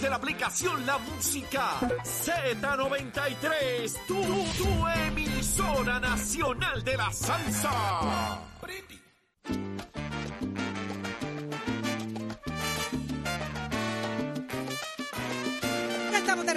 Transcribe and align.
De 0.00 0.10
la 0.10 0.16
aplicación 0.16 0.84
La 0.86 0.98
Música 0.98 1.78
Z93. 1.80 4.06
Tu, 4.06 4.14
tu 4.14 4.88
emisora 5.06 6.00
nacional 6.00 6.82
de 6.82 6.96
la 6.96 7.12
salsa. 7.12 7.70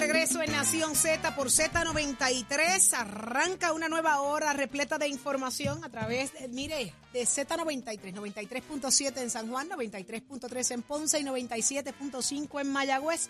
Regreso 0.07 0.41
en 0.41 0.51
Nación 0.53 0.95
Z 0.95 1.35
por 1.35 1.47
Z93. 1.47 2.93
Arranca 2.93 3.73
una 3.73 3.89
nueva 3.89 4.21
hora 4.21 4.53
repleta 4.53 4.97
de 4.97 5.09
información 5.09 5.83
a 5.83 5.89
través, 5.89 6.31
de, 6.33 6.47
mire, 6.47 6.93
de 7.11 7.21
Z93, 7.23 8.13
93.7 8.13 9.21
en 9.21 9.29
San 9.29 9.49
Juan, 9.49 9.69
93.3 9.69 10.73
en 10.75 10.81
Ponce 10.83 11.19
y 11.19 11.23
97.5 11.23 12.61
en 12.61 12.71
Mayagüez. 12.71 13.29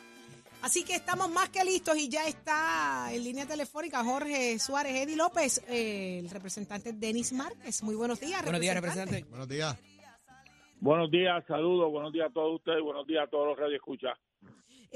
Así 0.61 0.83
que 0.85 0.93
estamos 0.93 1.31
más 1.31 1.49
que 1.49 1.63
listos 1.65 1.97
y 1.97 2.09
ya 2.09 2.27
está 2.27 3.09
en 3.11 3.23
línea 3.23 3.47
telefónica 3.47 4.03
Jorge 4.03 4.59
Suárez, 4.59 4.97
Eddie 4.97 5.15
López, 5.15 5.63
eh, 5.67 6.19
el 6.19 6.29
representante 6.29 6.93
Denis 6.93 7.33
Márquez. 7.33 7.81
Muy 7.81 7.95
buenos 7.95 8.19
días, 8.19 8.43
Buenos 8.43 8.61
días, 8.61 8.75
representante. 8.75 9.25
Buenos 9.29 9.47
días. 9.47 9.75
Buenos 10.79 11.09
días, 11.09 11.43
saludos, 11.47 11.91
buenos 11.91 12.13
días 12.13 12.29
a 12.29 12.33
todos 12.33 12.53
ustedes, 12.57 12.83
buenos 12.83 13.07
días 13.07 13.23
a 13.23 13.27
todos 13.27 13.47
los 13.47 13.57
radioescuchas. 13.57 14.15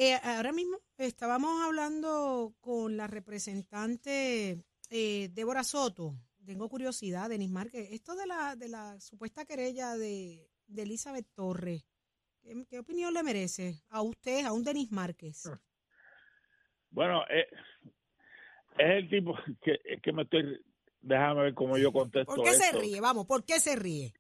Eh, 0.03 0.19
ahora 0.23 0.52
mismo 0.52 0.80
estábamos 0.97 1.61
hablando 1.61 2.55
con 2.59 2.97
la 2.97 3.05
representante 3.05 4.57
eh, 4.89 5.30
Débora 5.31 5.63
Soto. 5.63 6.16
Tengo 6.44 6.67
curiosidad, 6.69 7.30
Denis 7.30 7.52
Márquez. 7.52 7.91
Esto 7.91 8.16
de 8.16 8.25
la, 8.25 8.55
de 8.55 8.67
la 8.67 8.99
supuesta 8.99 9.45
querella 9.45 9.95
de, 9.97 10.49
de 10.66 10.81
Elizabeth 10.81 11.27
Torres, 11.35 11.85
¿qué, 12.41 12.66
qué 12.67 12.79
opinión 12.79 13.13
le 13.13 13.22
merece 13.22 13.83
a 13.89 14.02
usted, 14.02 14.44
a 14.44 14.53
un 14.53 14.63
Denis 14.63 14.91
Márquez? 14.91 15.44
Bueno, 16.89 17.22
eh, 17.29 17.45
es 18.79 19.03
el 19.03 19.07
tipo 19.07 19.35
que, 19.61 19.81
es 19.85 20.02
que 20.02 20.11
me 20.11 20.23
estoy, 20.23 20.66
déjame 20.99 21.44
ver 21.44 21.53
cómo 21.53 21.77
yo 21.77 21.94
contesto 21.94 22.33
¿Por 22.33 22.44
qué 22.44 22.53
se 22.53 22.72
ríe? 22.72 22.99
Vamos, 23.02 23.27
¿por 23.27 23.45
qué 23.45 23.59
se 23.59 23.75
ríe? 23.75 24.16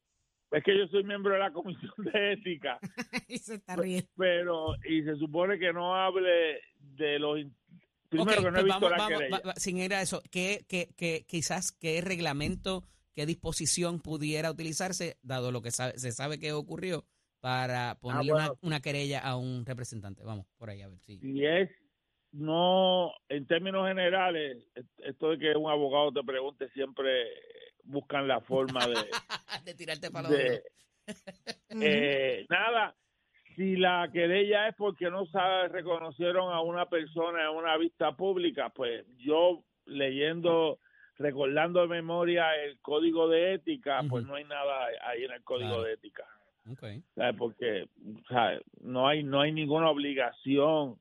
Es 0.51 0.63
que 0.63 0.77
yo 0.77 0.85
soy 0.87 1.03
miembro 1.03 1.33
de 1.33 1.39
la 1.39 1.51
Comisión 1.51 1.93
de 1.97 2.33
Ética, 2.33 2.77
y 3.29 3.37
se 3.37 3.55
está 3.55 3.75
riendo. 3.77 4.09
pero, 4.17 4.75
y 4.87 5.01
se 5.03 5.15
supone 5.15 5.57
que 5.57 5.71
no 5.71 5.95
hable 5.95 6.59
de 6.77 7.19
los, 7.19 7.39
primero 8.09 8.31
Ok, 8.31 8.37
que 8.45 8.51
no 8.51 8.59
he 8.59 8.61
pues 8.61 8.65
visto 8.65 8.79
vamos, 8.89 8.91
la 8.91 8.97
vamos, 8.97 9.21
va- 9.47 9.53
sin 9.55 9.77
ir 9.77 9.93
a 9.93 10.01
eso, 10.01 10.21
¿qué, 10.29 10.65
qué, 10.67 10.89
qué- 10.97 11.25
quizás 11.27 11.71
qué 11.71 12.01
reglamento, 12.01 12.83
qué 13.15 13.25
disposición 13.25 14.01
pudiera 14.01 14.51
utilizarse, 14.51 15.17
dado 15.23 15.51
lo 15.53 15.61
que 15.61 15.71
sabe- 15.71 15.97
se 15.97 16.11
sabe 16.11 16.37
que 16.37 16.51
ocurrió, 16.51 17.05
para 17.39 17.97
ponerle 18.01 18.31
Ah, 18.31 18.33
bueno. 18.33 18.51
una, 18.61 18.67
una 18.67 18.79
querella 18.81 19.19
a 19.19 19.37
un 19.37 19.65
representante? 19.65 20.23
Vamos, 20.23 20.45
por 20.57 20.69
ahí 20.69 20.81
a 20.81 20.89
ver 20.89 20.99
si. 20.99 21.17
Y 21.23 21.45
es, 21.45 21.69
no, 22.33 23.11
en 23.29 23.47
términos 23.47 23.87
generales, 23.87 24.57
esto 24.99 25.29
de 25.31 25.39
que 25.39 25.55
un 25.57 25.71
abogado 25.71 26.11
te 26.11 26.21
pregunte 26.23 26.69
siempre 26.71 27.09
buscan 27.85 28.27
la 28.27 28.41
forma 28.41 28.85
de... 28.87 28.95
de 29.65 29.73
tirarte 29.75 30.11
para 30.11 30.29
los 30.29 30.37
de, 30.37 30.63
Eh, 31.69 32.45
nada, 32.49 32.95
si 33.55 33.75
la 33.75 34.09
querella 34.11 34.67
es 34.67 34.75
porque 34.75 35.09
no 35.09 35.25
sabe, 35.27 35.67
reconocieron 35.69 36.53
a 36.53 36.61
una 36.61 36.85
persona 36.87 37.43
en 37.43 37.49
una 37.49 37.77
vista 37.77 38.15
pública, 38.15 38.69
pues 38.69 39.05
yo 39.17 39.63
leyendo, 39.85 40.79
recordando 41.17 41.81
de 41.81 41.87
memoria 41.87 42.55
el 42.55 42.79
código 42.79 43.27
de 43.27 43.55
ética, 43.55 44.01
pues 44.09 44.25
no 44.25 44.35
hay 44.35 44.45
nada 44.45 44.87
ahí 45.05 45.25
en 45.25 45.31
el 45.31 45.43
código 45.43 45.69
Claro. 45.69 45.83
de 45.83 45.93
ética. 45.93 46.25
Porque 47.37 47.87
¿sabes? 48.29 48.61
no 48.81 49.07
hay 49.07 49.23
no 49.23 49.41
hay 49.41 49.51
ninguna 49.51 49.89
obligación 49.89 50.99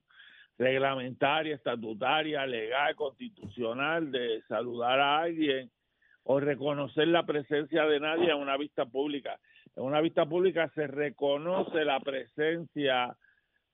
reglamentaria, 0.58 1.54
estatutaria, 1.54 2.46
legal, 2.46 2.94
constitucional 2.96 4.10
de 4.10 4.42
saludar 4.48 4.98
a 5.00 5.18
alguien 5.20 5.70
o 6.32 6.38
reconocer 6.38 7.08
la 7.08 7.26
presencia 7.26 7.86
de 7.86 7.98
nadie 7.98 8.30
en 8.30 8.36
una 8.36 8.56
vista 8.56 8.86
pública. 8.86 9.40
En 9.74 9.82
una 9.82 10.00
vista 10.00 10.26
pública 10.26 10.70
se 10.76 10.86
reconoce 10.86 11.84
la 11.84 11.98
presencia 11.98 13.16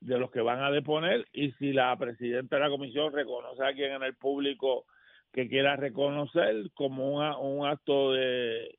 de 0.00 0.18
los 0.18 0.30
que 0.30 0.40
van 0.40 0.62
a 0.62 0.70
deponer 0.70 1.26
y 1.34 1.50
si 1.52 1.74
la 1.74 1.94
presidenta 1.98 2.56
de 2.56 2.62
la 2.62 2.70
comisión 2.70 3.12
reconoce 3.12 3.62
a 3.62 3.66
alguien 3.66 3.92
en 3.92 4.02
el 4.02 4.14
público 4.14 4.86
que 5.34 5.50
quiera 5.50 5.76
reconocer 5.76 6.70
como 6.72 7.18
un 7.36 7.66
acto 7.66 8.12
de 8.12 8.78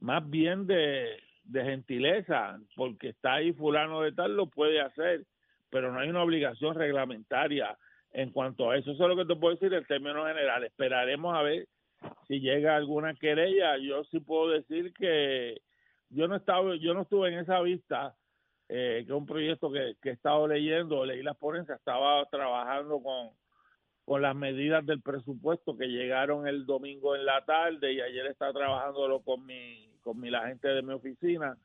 más 0.00 0.28
bien 0.28 0.66
de, 0.66 1.18
de 1.44 1.64
gentileza, 1.64 2.58
porque 2.74 3.08
está 3.08 3.36
ahí 3.36 3.54
fulano 3.54 4.02
de 4.02 4.12
tal, 4.12 4.36
lo 4.36 4.50
puede 4.50 4.82
hacer, 4.82 5.24
pero 5.70 5.90
no 5.90 6.00
hay 6.00 6.10
una 6.10 6.22
obligación 6.22 6.74
reglamentaria 6.74 7.78
en 8.12 8.30
cuanto 8.30 8.70
a 8.70 8.76
eso. 8.76 8.90
Eso 8.90 9.04
es 9.04 9.08
lo 9.08 9.16
que 9.16 9.24
te 9.24 9.40
puedo 9.40 9.54
decir 9.54 9.72
en 9.72 9.86
términos 9.86 10.28
generales. 10.28 10.70
Esperaremos 10.70 11.34
a 11.34 11.40
ver 11.40 11.66
si 12.28 12.40
llega 12.40 12.76
alguna 12.76 13.14
querella. 13.14 13.76
Yo 13.78 14.04
sí 14.04 14.20
puedo 14.20 14.50
decir 14.50 14.92
que 14.94 15.60
yo 16.10 16.28
no 16.28 16.36
estaba, 16.36 16.76
yo 16.76 16.94
no 16.94 17.02
estuve 17.02 17.28
en 17.28 17.38
esa 17.38 17.60
vista, 17.60 18.16
eh, 18.68 19.04
que 19.06 19.12
es 19.12 19.18
un 19.18 19.26
proyecto 19.26 19.70
que, 19.70 19.96
que 20.02 20.10
he 20.10 20.12
estado 20.12 20.46
leyendo, 20.48 21.04
leí 21.04 21.22
las 21.22 21.36
ponencias, 21.36 21.78
estaba 21.78 22.24
trabajando 22.26 23.00
con 23.02 23.30
con 24.06 24.22
las 24.22 24.36
medidas 24.36 24.86
del 24.86 25.02
presupuesto 25.02 25.76
que 25.76 25.88
llegaron 25.88 26.46
el 26.46 26.64
domingo 26.64 27.16
en 27.16 27.26
la 27.26 27.44
tarde 27.44 27.92
y 27.92 28.00
ayer 28.00 28.26
estaba 28.26 28.52
trabajándolo 28.52 29.20
con 29.20 29.44
mi 29.44 29.90
con 30.00 30.20
mi 30.20 30.30
la 30.30 30.46
gente 30.46 30.68
de 30.68 30.80
mi 30.80 30.92
oficina 30.92 31.58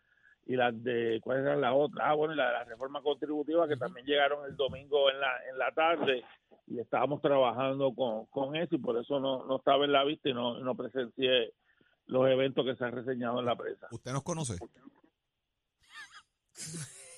y 0.46 0.56
las 0.56 0.84
de 0.84 1.20
cuáles 1.24 1.46
eran 1.46 1.62
las 1.62 1.74
otras 1.76 2.06
ah 2.10 2.14
bueno 2.14 2.34
y 2.34 2.38
la 2.38 2.48
de 2.48 2.54
la 2.54 2.64
reforma 2.64 3.02
contributiva 3.02 3.68
que 3.68 3.78
también 3.78 4.06
llegaron 4.06 4.46
el 4.46 4.56
domingo 4.56 5.10
en 5.10 5.20
la 5.20 5.30
en 5.50 5.58
la 5.58 5.72
tarde 5.72 6.24
y 6.68 6.80
estábamos 6.80 7.22
trabajando 7.22 7.94
con, 7.94 8.26
con 8.28 8.56
eso 8.56 8.76
y 8.76 8.80
por 8.80 8.98
eso 8.98 9.20
no, 9.20 9.46
no 9.46 9.58
estaba 9.58 9.86
en 9.86 9.92
la 9.92 10.04
vista 10.04 10.30
y 10.30 10.34
no, 10.34 10.60
no 10.60 10.76
presencié 10.76 11.54
los 12.08 12.28
eventos 12.30 12.66
que 12.66 12.76
se 12.76 12.84
han 12.84 12.92
reseñado 12.94 13.40
en 13.40 13.46
la 13.46 13.56
prensa 13.56 13.88
¿Usted 13.92 14.12
nos 14.12 14.24
conoce? 14.24 14.58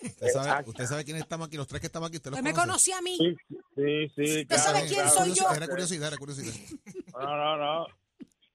¿Usted 0.03 0.27
sabe, 0.33 0.69
usted 0.69 0.85
sabe 0.85 1.05
quiénes 1.05 1.23
estamos 1.23 1.47
aquí? 1.47 1.55
Los 1.55 1.67
tres 1.67 1.79
que 1.79 1.87
estamos 1.87 2.09
aquí, 2.09 2.17
¿usted 2.17 2.31
los 2.31 2.39
Usted 2.39 2.49
me 2.49 2.53
conoce? 2.53 2.91
conoció 2.91 2.97
a 2.97 3.01
mí. 3.01 3.17
sí 3.17 3.35
sí 3.75 4.09
sí 4.15 4.41
¿Usted 4.41 4.57
sabe 4.57 4.79
quién 4.87 5.01
claro. 5.01 5.09
soy 5.11 5.33
yo? 5.33 5.43
Era 5.55 5.67
curiosidad, 5.67 6.07
era 6.09 6.17
curiosidad. 6.17 6.53
no 7.13 7.37
no 7.37 7.57
no 7.57 7.87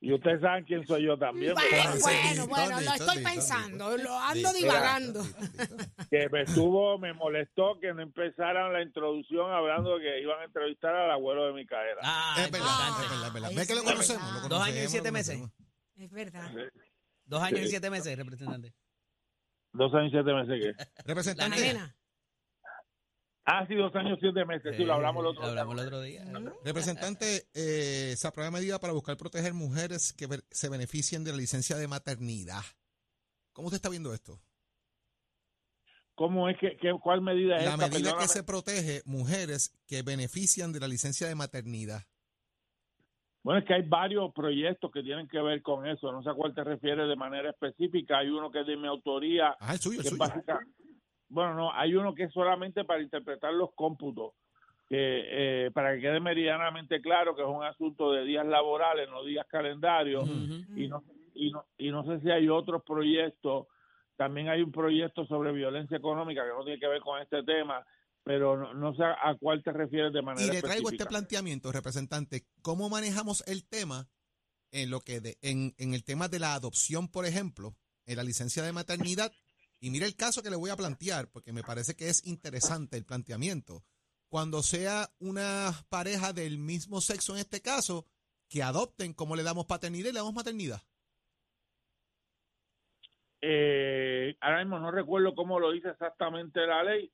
y 0.00 0.12
ustedes 0.12 0.40
saben 0.40 0.64
quién 0.64 0.86
soy 0.86 1.04
yo 1.04 1.18
también 1.18 1.54
Bueno, 1.54 2.46
bueno, 2.46 2.80
lo 2.80 2.92
estoy 2.94 3.22
pensando, 3.24 3.96
lo 3.96 4.18
ando 4.18 4.52
divagando. 4.52 5.24
que 6.10 6.28
me 6.30 6.42
estuvo, 6.42 6.98
me 6.98 7.12
molestó 7.14 7.78
que 7.80 7.92
no 7.92 8.02
empezaran 8.02 8.72
la 8.72 8.82
introducción 8.82 9.50
hablando 9.52 9.98
de 9.98 10.04
que 10.04 10.20
iban 10.22 10.40
a 10.40 10.44
entrevistar 10.44 10.94
al 10.94 11.10
abuelo 11.10 11.46
de 11.48 11.52
Micaela. 11.54 12.00
Ah, 12.02 12.34
Es 12.38 12.50
verdad, 12.50 12.68
es 12.68 13.10
verdad, 13.10 13.26
es 13.26 13.32
verdad. 13.32 13.50
Ah, 13.52 13.54
Ve 13.56 13.66
que 13.66 13.74
lo 13.74 13.82
conocemos, 13.82 14.32
lo 14.42 14.48
Dos 14.48 14.60
años 14.62 14.76
y 14.76 14.78
conocemos, 14.78 14.90
siete 14.92 15.10
meses. 15.12 15.34
conocemos. 15.38 15.68
Es 15.96 16.10
verdad. 16.12 16.50
Dos 17.24 17.42
años 17.42 17.60
y 17.60 17.68
siete 17.68 17.90
meses, 17.90 18.16
representante. 18.16 18.74
Dos 19.72 19.94
años 19.94 20.08
y 20.08 20.10
siete 20.12 20.32
meses 20.32 20.60
que. 20.60 20.72
La 20.78 21.02
Representante, 21.04 21.60
Nena. 21.60 21.96
Ah, 23.50 23.64
sí, 23.66 23.74
dos 23.76 23.94
años 23.94 24.18
y 24.18 24.20
siete 24.20 24.44
meses, 24.44 24.76
sí, 24.76 24.84
lo 24.84 24.92
hablamos 24.92 25.22
el 25.22 25.28
otro 25.28 25.40
Lo 25.40 25.46
día. 25.48 25.50
hablamos 25.62 25.80
el 25.80 25.86
otro 25.86 26.00
día. 26.02 26.24
representante, 26.64 27.48
eh, 27.54 28.14
se 28.14 28.28
aprueba 28.28 28.50
medida 28.50 28.78
para 28.78 28.92
buscar 28.92 29.16
proteger 29.16 29.54
mujeres 29.54 30.12
que 30.12 30.28
se 30.50 30.68
beneficien 30.68 31.24
de 31.24 31.30
la 31.30 31.38
licencia 31.38 31.76
de 31.76 31.88
maternidad. 31.88 32.60
¿Cómo 33.54 33.68
usted 33.68 33.76
está 33.76 33.88
viendo 33.88 34.12
esto? 34.12 34.38
¿Cómo 36.14 36.48
es 36.48 36.58
que, 36.58 36.76
que- 36.76 36.92
cuál 37.02 37.22
medida 37.22 37.56
es 37.56 37.64
La 37.64 37.74
esta? 37.74 37.88
medida 37.88 38.18
que 38.18 38.28
se 38.28 38.42
protege 38.42 39.02
mujeres 39.06 39.72
que 39.86 40.02
benefician 40.02 40.72
de 40.72 40.80
la 40.80 40.88
licencia 40.88 41.26
de 41.28 41.34
maternidad. 41.34 42.02
Bueno, 43.44 43.60
es 43.60 43.66
que 43.66 43.72
hay 43.74 43.82
varios 43.88 44.30
proyectos 44.34 44.90
que 44.92 45.02
tienen 45.02 45.26
que 45.28 45.40
ver 45.40 45.62
con 45.62 45.86
eso. 45.86 46.12
No 46.12 46.22
sé 46.22 46.28
a 46.28 46.34
cuál 46.34 46.54
te 46.54 46.64
refieres 46.64 47.08
de 47.08 47.16
manera 47.16 47.48
específica. 47.50 48.18
Hay 48.18 48.28
uno 48.28 48.50
que 48.50 48.60
es 48.60 48.66
de 48.66 48.76
mi 48.76 48.88
autoría, 48.88 49.56
Ah, 49.60 49.72
el 49.74 49.78
suyo, 49.80 50.00
el 50.00 50.02
que 50.02 50.08
es 50.08 50.14
suyo. 50.14 50.18
básica- 50.18 50.60
Bueno, 51.28 51.54
no, 51.54 51.72
hay 51.74 51.94
uno 51.94 52.14
que 52.14 52.24
es 52.24 52.32
solamente 52.32 52.84
para 52.84 53.02
interpretar 53.02 53.52
los 53.52 53.70
cómputos. 53.74 54.32
Que, 54.88 55.66
eh, 55.66 55.70
para 55.72 55.94
que 55.94 56.00
quede 56.00 56.18
meridianamente 56.18 57.02
claro 57.02 57.36
que 57.36 57.42
es 57.42 57.48
un 57.48 57.62
asunto 57.62 58.10
de 58.12 58.24
días 58.24 58.46
laborales, 58.46 59.08
no 59.10 59.22
días 59.22 59.46
calendarios. 59.46 60.26
Y 60.74 60.88
no, 60.88 61.04
y 61.34 61.50
no 61.50 61.66
y 61.76 61.90
no 61.90 62.04
sé 62.04 62.20
si 62.22 62.30
hay 62.30 62.48
otros 62.48 62.82
proyectos 62.84 63.66
también 64.16 64.48
hay 64.48 64.62
un 64.62 64.72
proyecto 64.72 65.24
sobre 65.26 65.52
violencia 65.52 65.96
económica 65.96 66.42
que 66.42 66.48
no 66.48 66.64
tiene 66.64 66.80
que 66.80 66.88
ver 66.88 67.00
con 67.00 67.20
este 67.22 67.42
tema 67.44 67.86
pero 68.24 68.56
no, 68.56 68.74
no 68.74 68.94
sé 68.94 69.04
a 69.04 69.36
cuál 69.38 69.62
te 69.62 69.72
refieres 69.72 70.12
de 70.12 70.22
manera 70.22 70.46
Y 70.50 70.50
le 70.50 70.60
traigo 70.62 70.90
este 70.90 71.06
planteamiento, 71.06 71.70
representante, 71.70 72.42
¿cómo 72.62 72.90
manejamos 72.90 73.46
el 73.46 73.68
tema 73.68 74.08
en 74.72 74.90
lo 74.90 75.00
que 75.00 75.20
de- 75.20 75.36
en, 75.40 75.74
en 75.78 75.94
el 75.94 76.04
tema 76.04 76.28
de 76.28 76.38
la 76.40 76.54
adopción, 76.54 77.08
por 77.08 77.24
ejemplo, 77.24 77.74
en 78.06 78.16
la 78.16 78.24
licencia 78.24 78.62
de 78.62 78.72
maternidad? 78.72 79.32
Y 79.80 79.90
mire 79.90 80.06
el 80.06 80.16
caso 80.16 80.42
que 80.42 80.50
le 80.50 80.56
voy 80.56 80.70
a 80.70 80.76
plantear, 80.76 81.30
porque 81.30 81.52
me 81.52 81.62
parece 81.62 81.94
que 81.94 82.08
es 82.08 82.26
interesante 82.26 82.96
el 82.96 83.04
planteamiento. 83.04 83.84
Cuando 84.28 84.62
sea 84.62 85.08
una 85.20 85.72
pareja 85.88 86.32
del 86.32 86.58
mismo 86.58 87.00
sexo 87.00 87.34
en 87.34 87.40
este 87.40 87.62
caso, 87.62 88.06
que 88.48 88.62
adopten, 88.62 89.14
¿cómo 89.14 89.36
le 89.36 89.42
damos 89.42 89.66
paternidad 89.66 90.10
y 90.10 90.12
le 90.12 90.18
damos 90.18 90.34
maternidad? 90.34 90.82
Eh, 93.40 94.36
ahora 94.40 94.58
mismo 94.64 94.78
no 94.80 94.90
recuerdo 94.90 95.34
cómo 95.34 95.60
lo 95.60 95.70
dice 95.70 95.90
exactamente 95.90 96.66
la 96.66 96.82
ley, 96.82 97.12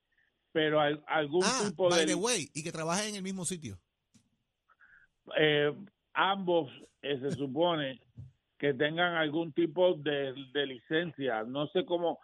pero 0.53 0.81
al- 0.81 1.05
algún 1.07 1.43
Ah, 1.45 1.65
tipo 1.69 1.91
by 1.91 2.01
de 2.01 2.07
the 2.07 2.15
way, 2.15 2.51
y 2.55 2.63
que 2.63 2.73
trabajen 2.73 3.11
en 3.11 3.17
el 3.17 3.23
mismo 3.23 3.45
sitio. 3.45 3.79
eh, 5.39 5.73
ambos 6.15 6.71
eh, 7.03 7.19
se 7.21 7.31
supone 7.33 8.01
que 8.59 8.73
tengan 8.75 9.15
algún 9.17 9.53
tipo 9.53 9.95
de, 9.95 10.33
de 10.53 10.67
licencia. 10.67 11.43
No 11.45 11.67
sé 11.69 11.85
cómo. 11.85 12.21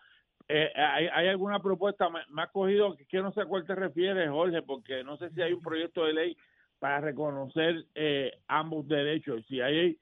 Eh, 0.51 0.73
hay, 0.75 1.07
hay 1.07 1.29
alguna 1.29 1.61
propuesta? 1.61 2.09
Me, 2.11 2.21
me 2.31 2.43
ha 2.43 2.49
cogido 2.49 2.97
que 3.09 3.19
no 3.23 3.33
sé 3.33 3.43
a 3.43 3.47
cuál 3.47 3.65
te 3.67 3.75
refieres, 3.75 4.29
Jorge, 4.29 4.63
porque 4.63 5.05
no 5.05 5.17
sé 5.17 5.31
si 5.31 5.41
hay 5.43 5.53
un 5.53 5.61
proyecto 5.63 6.05
de 6.05 6.13
ley 6.13 6.37
para 6.79 7.01
reconocer 7.01 7.87
eh, 7.95 8.33
ambos 8.49 8.89
derechos. 8.89 9.45
Si 9.49 9.61
hay 9.61 9.99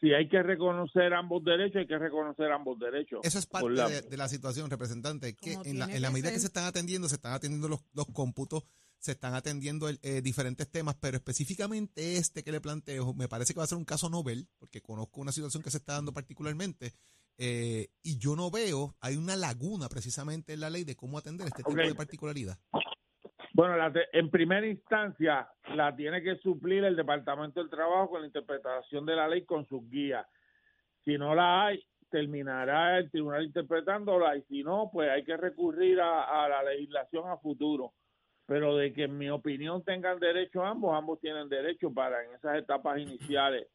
si 0.00 0.12
hay 0.12 0.28
que 0.28 0.42
reconocer 0.42 1.14
ambos 1.14 1.42
derechos, 1.42 1.76
hay 1.76 1.86
que 1.86 1.98
reconocer 1.98 2.52
ambos 2.52 2.78
derechos. 2.78 3.20
Eso 3.22 3.38
es 3.38 3.46
parte 3.46 3.70
la- 3.70 3.88
de, 3.88 4.02
de 4.02 4.16
la 4.18 4.28
situación, 4.28 4.68
representante, 4.68 5.34
que 5.36 5.54
en 5.64 5.78
la, 5.78 5.86
en 5.86 6.02
la 6.02 6.10
medida 6.10 6.30
que 6.32 6.38
se 6.38 6.46
están 6.48 6.64
atendiendo, 6.66 7.08
se 7.08 7.14
están 7.14 7.32
atendiendo 7.32 7.66
los, 7.68 7.80
los 7.94 8.04
cómputos, 8.12 8.64
se 8.98 9.12
están 9.12 9.34
atendiendo 9.34 9.88
el- 9.88 9.98
eh, 10.02 10.20
diferentes 10.20 10.70
temas, 10.70 10.96
pero 11.00 11.16
específicamente 11.16 12.16
este 12.18 12.42
que 12.44 12.52
le 12.52 12.60
planteo, 12.60 13.14
me 13.14 13.26
parece 13.28 13.54
que 13.54 13.58
va 13.58 13.64
a 13.64 13.68
ser 13.68 13.78
un 13.78 13.84
caso 13.86 14.10
novel, 14.10 14.48
porque 14.58 14.82
conozco 14.82 15.20
una 15.22 15.32
situación 15.32 15.62
que 15.62 15.70
se 15.70 15.78
está 15.78 15.94
dando 15.94 16.12
particularmente, 16.12 16.92
eh, 17.38 17.88
y 18.02 18.18
yo 18.18 18.34
no 18.36 18.50
veo, 18.50 18.94
hay 19.00 19.16
una 19.16 19.36
laguna 19.36 19.88
precisamente 19.88 20.52
en 20.52 20.60
la 20.60 20.70
ley 20.70 20.84
de 20.84 20.96
cómo 20.96 21.18
atender 21.18 21.46
este 21.46 21.62
tipo 21.62 21.76
de 21.76 21.94
particularidad. 21.94 22.56
Bueno, 23.52 23.76
la 23.76 23.90
te- 23.92 24.06
en 24.12 24.30
primera 24.30 24.66
instancia 24.66 25.48
la 25.74 25.94
tiene 25.96 26.22
que 26.22 26.36
suplir 26.36 26.84
el 26.84 26.94
Departamento 26.96 27.60
del 27.60 27.70
Trabajo 27.70 28.10
con 28.10 28.20
la 28.20 28.26
interpretación 28.26 29.06
de 29.06 29.16
la 29.16 29.28
ley 29.28 29.44
con 29.44 29.66
sus 29.66 29.88
guías. 29.88 30.26
Si 31.04 31.16
no 31.16 31.34
la 31.34 31.66
hay, 31.66 31.82
terminará 32.10 32.98
el 32.98 33.10
tribunal 33.10 33.44
interpretándola 33.46 34.36
y 34.36 34.42
si 34.42 34.62
no, 34.62 34.90
pues 34.92 35.08
hay 35.10 35.24
que 35.24 35.36
recurrir 35.36 36.00
a, 36.00 36.44
a 36.44 36.48
la 36.48 36.62
legislación 36.64 37.28
a 37.30 37.36
futuro. 37.38 37.94
Pero 38.46 38.76
de 38.76 38.92
que 38.92 39.04
en 39.04 39.18
mi 39.18 39.28
opinión 39.30 39.82
tengan 39.84 40.20
derecho 40.20 40.62
ambos, 40.64 40.94
ambos 40.96 41.18
tienen 41.20 41.48
derecho 41.48 41.92
para 41.92 42.24
en 42.24 42.34
esas 42.34 42.58
etapas 42.58 42.98
iniciales 43.00 43.66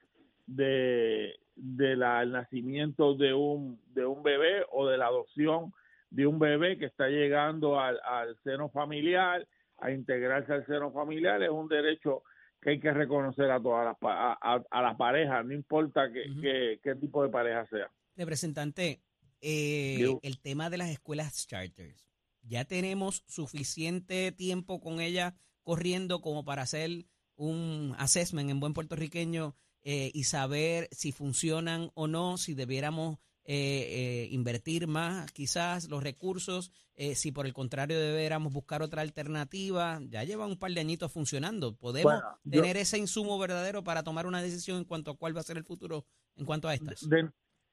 de, 0.48 1.36
de 1.56 1.96
la, 1.96 2.22
el 2.24 2.32
nacimiento 2.32 3.16
de 3.16 3.34
un, 3.34 3.80
de 3.94 4.06
un 4.06 4.24
bebé 4.24 4.64
o 4.72 4.88
de 4.88 4.98
la 4.98 5.08
adopción 5.08 5.74
de 6.10 6.28
un 6.28 6.40
bebé 6.40 6.78
que 6.78 6.86
está 6.86 7.08
llegando 7.08 7.80
al, 7.80 8.00
al 8.04 8.36
seno 8.44 8.70
familiar, 8.70 9.48
a 9.78 9.92
integrarse 9.92 10.52
al 10.54 10.66
seno 10.66 10.92
familiar, 10.92 11.42
es 11.42 11.50
un 11.50 11.68
derecho 11.70 12.24
que 12.62 12.72
hay 12.72 12.80
que 12.80 12.92
reconocer 12.92 13.50
a 13.50 13.60
todas 13.62 13.86
las 13.86 13.98
a, 14.02 14.38
a, 14.42 14.64
a 14.70 14.82
las 14.82 14.96
parejas, 14.98 15.46
no 15.46 15.54
importa 15.54 16.06
Ujú. 16.08 16.42
que- 16.42 16.80
qué 16.84 16.96
tipo 16.96 17.24
de 17.24 17.30
pareja 17.30 17.66
sea. 17.68 17.90
Representante, 18.16 19.02
eh, 19.42 20.18
el 20.22 20.40
tema 20.42 20.70
de 20.70 20.78
las 20.78 20.90
escuelas 20.90 21.48
charters. 21.48 22.06
Ya 22.44 22.66
tenemos 22.66 23.24
suficiente 23.28 24.32
tiempo 24.32 24.80
con 24.82 25.00
ellas 25.00 25.34
corriendo 25.64 26.22
como 26.22 26.44
para 26.44 26.64
hacer 26.64 26.90
un 27.36 27.96
assessment 27.98 28.50
en 28.50 28.60
buen 28.60 28.74
puertorriqueño 28.74 29.56
eh, 29.84 30.12
y 30.14 30.24
saber 30.26 30.88
si 30.92 31.12
funcionan 31.12 31.90
o 31.96 32.08
no, 32.08 32.38
si 32.38 32.54
debiéramos 32.54 33.18
eh, 33.44 34.26
eh, 34.26 34.28
invertir 34.32 34.86
más 34.88 35.32
quizás 35.32 35.90
los 35.90 36.04
recursos, 36.04 36.72
eh, 36.94 37.16
si 37.16 37.32
por 37.32 37.48
el 37.48 37.54
contrario 37.54 38.00
debiéramos 38.00 38.54
buscar 38.54 38.84
otra 38.84 39.02
alternativa. 39.02 40.00
Ya 40.10 40.24
lleva 40.24 40.46
un 40.46 40.60
par 40.60 40.72
de 40.72 40.82
añitos 40.82 41.12
funcionando. 41.12 41.76
¿Podemos 41.76 42.14
Bueno, 42.14 42.40
yo- 42.44 42.62
tener 42.62 42.78
ese 42.78 43.00
insumo 43.00 43.40
verdadero 43.40 43.84
para 43.84 44.04
tomar 44.04 44.28
una 44.28 44.42
decisión 44.44 44.78
en 44.78 44.86
cuanto 44.86 45.12
a 45.12 45.18
cuál 45.18 45.36
va 45.36 45.40
a 45.40 45.44
ser 45.44 45.58
el 45.58 45.64
futuro 45.64 46.06
en 46.36 46.46
cuanto 46.46 46.68
a 46.68 46.76
estas? 46.76 47.10
De, 47.10 47.30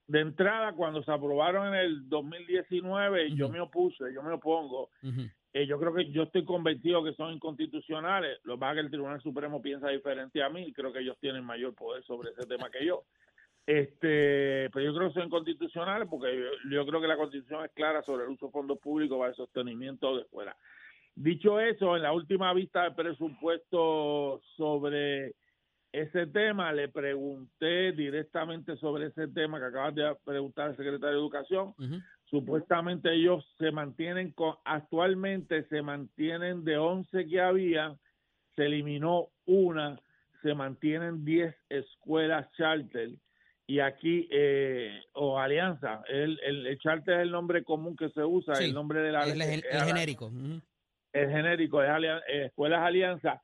de 0.06 0.20
entrada, 0.20 0.72
cuando 0.74 1.02
se 1.02 1.12
aprobaron 1.12 1.68
en 1.68 1.74
el 1.74 2.08
2019, 2.08 3.36
yo 3.36 3.46
Ujú. 3.46 3.52
me 3.52 3.60
opuse, 3.60 4.04
yo 4.14 4.22
me 4.22 4.32
opongo. 4.32 4.90
Eh, 5.52 5.66
yo 5.66 5.78
creo 5.78 5.94
que 5.94 6.10
yo 6.10 6.24
estoy 6.24 6.44
convencido 6.44 7.02
que 7.02 7.14
son 7.14 7.32
inconstitucionales. 7.32 8.38
Lo 8.44 8.54
es 8.54 8.74
que 8.74 8.80
el 8.80 8.90
Tribunal 8.90 9.20
Supremo 9.22 9.62
piensa 9.62 9.88
diferente 9.88 10.42
a 10.42 10.50
mí 10.50 10.72
creo 10.72 10.92
que 10.92 11.00
ellos 11.00 11.16
tienen 11.20 11.44
mayor 11.44 11.74
poder 11.74 12.04
sobre 12.04 12.30
ese 12.30 12.46
tema 12.46 12.70
que 12.70 12.84
yo. 12.84 13.04
Este, 13.66 14.70
pero 14.70 14.80
yo 14.86 14.94
creo 14.94 15.08
que 15.08 15.14
son 15.14 15.24
inconstitucionales 15.24 16.08
porque 16.08 16.42
yo, 16.70 16.86
creo 16.86 17.00
que 17.00 17.06
la 17.06 17.18
Constitución 17.18 17.64
es 17.64 17.72
clara 17.72 18.02
sobre 18.02 18.24
el 18.24 18.30
uso 18.30 18.46
de 18.46 18.52
fondos 18.52 18.78
públicos 18.78 19.18
para 19.18 19.30
el 19.30 19.36
sostenimiento 19.36 20.16
de 20.16 20.22
escuelas. 20.22 20.56
Dicho 21.14 21.60
eso, 21.60 21.96
en 21.96 22.02
la 22.02 22.12
última 22.12 22.54
vista 22.54 22.84
de 22.84 22.92
presupuesto 22.92 24.40
sobre 24.56 25.34
ese 25.92 26.26
tema, 26.28 26.72
le 26.72 26.88
pregunté 26.88 27.92
directamente 27.92 28.76
sobre 28.76 29.06
ese 29.06 29.28
tema 29.28 29.58
que 29.58 29.66
acabas 29.66 29.94
de 29.94 30.16
preguntar 30.24 30.70
al 30.70 30.76
secretario 30.76 31.16
de 31.16 31.20
Educación. 31.20 31.74
Supuestamente 32.30 33.12
ellos 33.14 33.44
se 33.58 33.70
mantienen 33.70 34.32
con 34.32 34.54
actualmente 34.64 35.64
se 35.68 35.82
mantienen 35.82 36.64
de 36.64 36.76
11 36.78 37.26
que 37.26 37.40
había 37.40 37.96
se 38.56 38.66
eliminó 38.66 39.28
una 39.46 40.00
se 40.42 40.54
mantienen 40.54 41.24
10 41.24 41.54
escuelas 41.68 42.50
charter. 42.52 43.10
Y 43.66 43.80
aquí 43.80 44.26
eh, 44.30 45.02
o 45.12 45.38
alianza 45.38 46.02
el, 46.08 46.38
el, 46.42 46.66
el 46.66 46.78
charter 46.78 47.16
es 47.16 47.22
el 47.22 47.30
nombre 47.30 47.64
común 47.64 47.96
que 47.96 48.08
se 48.10 48.24
usa 48.24 48.54
Sí, 48.54 48.64
el 48.64 48.74
nombre 48.74 49.00
de 49.00 49.12
la 49.12 49.24
El, 49.24 49.40
el- 49.42 49.62
genérico. 49.84 50.30
el 51.12 51.28
genérico 51.30 51.82
es 51.82 51.90
alian- 51.90 52.22
eh, 52.28 52.44
escuelas 52.46 52.80
alianza. 52.80 53.42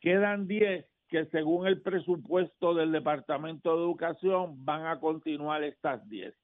Quedan 0.00 0.46
10 0.46 0.84
que 1.08 1.26
según 1.26 1.66
el 1.66 1.80
presupuesto 1.80 2.74
del 2.74 2.90
departamento 2.92 3.74
de 3.76 3.82
educación 3.82 4.64
van 4.64 4.86
a 4.86 4.98
continuar 5.00 5.62
estas 5.62 6.06
10 6.08 6.34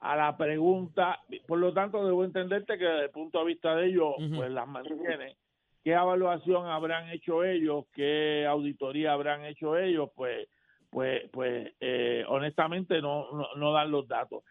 a 0.00 0.16
la 0.16 0.36
pregunta, 0.36 1.20
por 1.46 1.58
lo 1.58 1.72
tanto 1.72 2.04
debo 2.04 2.24
entenderte 2.24 2.78
que 2.78 2.84
desde 2.84 3.04
el 3.04 3.10
punto 3.10 3.40
de 3.40 3.44
vista 3.46 3.74
de 3.74 3.86
ellos, 3.86 4.14
pues 4.34 4.50
las 4.50 4.68
mantiene. 4.68 5.36
¿Qué 5.82 5.92
evaluación 5.92 6.66
habrán 6.66 7.08
hecho 7.10 7.44
ellos? 7.44 7.86
¿Qué 7.92 8.46
auditoría 8.46 9.12
habrán 9.12 9.44
hecho 9.44 9.76
ellos? 9.76 10.10
Pues, 10.14 10.48
pues, 10.90 11.28
pues, 11.32 11.72
eh, 11.80 12.24
honestamente 12.28 13.00
no, 13.00 13.30
no, 13.32 13.48
no 13.56 13.72
dan 13.72 13.90
los 13.90 14.06
datos. 14.06 14.44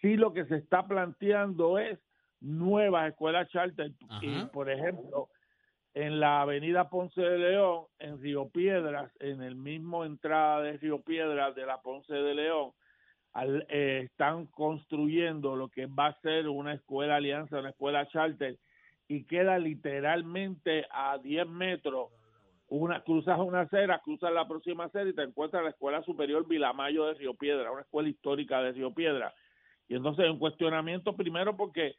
Sí 0.00 0.16
lo 0.16 0.32
que 0.32 0.44
se 0.46 0.56
está 0.56 0.86
planteando 0.86 1.78
es 1.78 1.98
nuevas 2.40 3.08
escuelas 3.08 3.48
charter. 3.48 3.92
Y, 4.20 4.44
por 4.46 4.68
ejemplo, 4.68 5.28
en 5.94 6.20
la 6.20 6.42
avenida 6.42 6.88
Ponce 6.88 7.20
de 7.20 7.38
León, 7.38 7.84
en 7.98 8.20
Río 8.20 8.48
Piedras, 8.48 9.10
en 9.20 9.42
el 9.42 9.54
mismo 9.54 10.04
entrada 10.04 10.62
de 10.62 10.76
Río 10.78 11.00
Piedras 11.02 11.54
de 11.54 11.66
la 11.66 11.80
Ponce 11.80 12.14
de 12.14 12.34
León, 12.34 12.72
al- 13.32 13.66
eh, 13.68 14.02
están 14.04 14.46
construyendo 14.46 15.56
lo 15.56 15.68
que 15.68 15.86
va 15.86 16.06
a 16.06 16.20
ser 16.20 16.48
una 16.48 16.74
escuela 16.74 17.16
alianza, 17.16 17.58
una 17.60 17.70
escuela 17.70 18.06
charter, 18.08 18.58
y 19.08 19.24
queda 19.24 19.58
literalmente 19.58 20.86
a 20.90 21.18
10 21.18 21.46
metros. 21.46 22.10
Una, 22.68 23.02
cruzas 23.02 23.38
una 23.38 23.62
acera, 23.62 24.00
cruzas 24.02 24.32
la 24.32 24.48
próxima 24.48 24.84
acera 24.84 25.10
y 25.10 25.12
te 25.14 25.22
encuentras 25.22 25.62
la 25.62 25.70
Escuela 25.70 26.02
Superior 26.04 26.46
Vilamayo 26.48 27.04
de 27.04 27.14
Río 27.14 27.34
Piedra, 27.34 27.70
una 27.70 27.82
escuela 27.82 28.08
histórica 28.08 28.62
de 28.62 28.72
Río 28.72 28.94
Piedra. 28.94 29.34
Y 29.88 29.94
entonces 29.96 30.30
un 30.30 30.38
cuestionamiento 30.38 31.14
primero 31.14 31.54
porque 31.54 31.96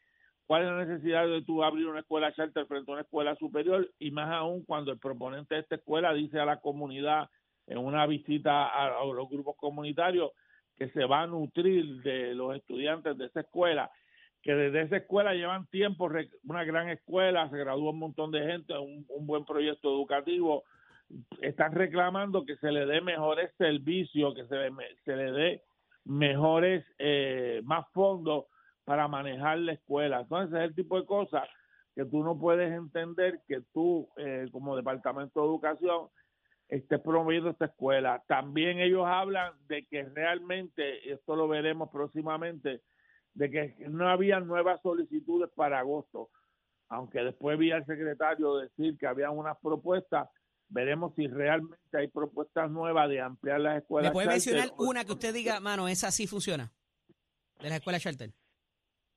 cuál 0.48 0.64
es 0.64 0.70
la 0.70 0.86
necesidad 0.86 1.28
de 1.28 1.44
tú 1.44 1.64
abrir 1.64 1.86
una 1.86 2.00
escuela 2.00 2.34
charter 2.34 2.66
frente 2.66 2.90
a 2.90 2.94
una 2.94 3.04
escuela 3.04 3.36
superior 3.36 3.88
y 4.00 4.10
más 4.10 4.32
aún 4.32 4.64
cuando 4.64 4.92
el 4.92 4.98
proponente 4.98 5.54
de 5.54 5.62
esta 5.62 5.76
escuela 5.76 6.12
dice 6.12 6.40
a 6.40 6.46
la 6.46 6.60
comunidad 6.60 7.30
en 7.68 7.78
una 7.78 8.08
visita 8.08 8.66
a, 8.66 9.00
a 9.00 9.06
los 9.06 9.30
grupos 9.30 9.56
comunitarios 9.58 10.32
que 10.78 10.90
se 10.90 11.06
va 11.06 11.22
a 11.22 11.28
nutrir 11.28 12.02
de 12.02 12.34
los 12.36 12.56
estudiantes 12.56 13.18
de 13.18 13.26
esa 13.26 13.42
escuela, 13.42 13.92
que 14.42 14.54
desde 14.54 14.82
esa 14.82 14.98
escuela 14.98 15.34
llevan 15.34 15.68
tiempo, 15.68 16.10
una 16.44 16.64
gran 16.64 16.90
escuela, 16.90 17.50
se 17.50 17.58
graduó 17.58 17.92
un 17.92 18.00
montón 18.00 18.32
de 18.32 18.46
gente, 18.46 18.78
un, 18.78 19.06
un 19.10 19.26
buen 19.26 19.46
proyecto 19.46 19.90
educativo, 19.90 20.64
están 21.42 21.74
reclamando 21.74 22.46
que 22.46 22.58
se 22.58 22.72
le 22.72 22.86
dé 22.86 23.02
mejores 23.02 23.52
servicios, 23.58 24.34
que 24.36 24.46
se 24.48 24.56
le, 24.56 24.72
se 25.06 25.16
le 25.16 25.32
dé 25.32 25.64
mejores, 26.06 26.86
eh, 26.98 27.62
más 27.64 27.86
fondos 27.94 28.46
para 28.84 29.08
manejar 29.08 29.60
la 29.60 29.74
escuela. 29.74 30.22
Entonces, 30.22 30.58
es 30.60 30.66
el 30.66 30.76
tipo 30.76 31.00
de 31.00 31.06
cosas 31.06 31.48
que 31.96 32.06
tú 32.06 32.24
no 32.24 32.38
puedes 32.38 32.72
entender 32.72 33.40
que 33.48 33.62
tú, 33.74 34.10
eh, 34.18 34.48
como 34.52 34.76
Departamento 34.76 35.42
de 35.42 35.48
Educación, 35.48 36.08
estés 36.76 37.00
promoviendo 37.02 37.52
esta 37.52 37.66
escuela. 37.66 38.24
También 38.28 38.80
ellos 38.80 39.04
hablan 39.06 39.54
de 39.68 39.86
que 39.86 40.04
realmente, 40.04 41.12
esto 41.12 41.36
lo 41.36 41.48
veremos 41.48 41.90
próximamente, 41.92 42.82
de 43.34 43.52
que 43.52 43.76
no 43.90 44.10
había 44.10 44.40
nuevas 44.40 44.82
solicitudes 44.82 45.50
para 45.56 45.80
agosto. 45.80 46.30
aunque 46.90 47.20
después 47.24 47.58
vi 47.58 47.72
al 47.72 47.86
secretario 47.86 48.58
decir 48.58 48.98
que 49.00 49.08
había 49.08 49.32
unas 49.32 49.58
propuestas, 49.60 50.30
veremos 50.68 51.14
si 51.16 51.28
realmente 51.28 51.98
hay 51.98 52.08
propuestas 52.08 52.70
nuevas 52.70 53.10
de 53.10 53.20
ampliar 53.20 53.62
las 53.62 53.82
escuelas. 53.82 54.12
¿Me 54.12 54.14
puede 54.14 54.28
charter 54.28 54.34
mencionar 54.34 54.70
una 54.78 55.04
que 55.04 55.14
usted 55.14 55.34
diga, 55.34 55.60
mano, 55.60 55.88
esa 55.88 56.12
sí 56.12 56.28
funciona? 56.28 56.72
De 57.60 57.70
la 57.70 57.78
escuela 57.78 58.00
charter. 58.00 58.32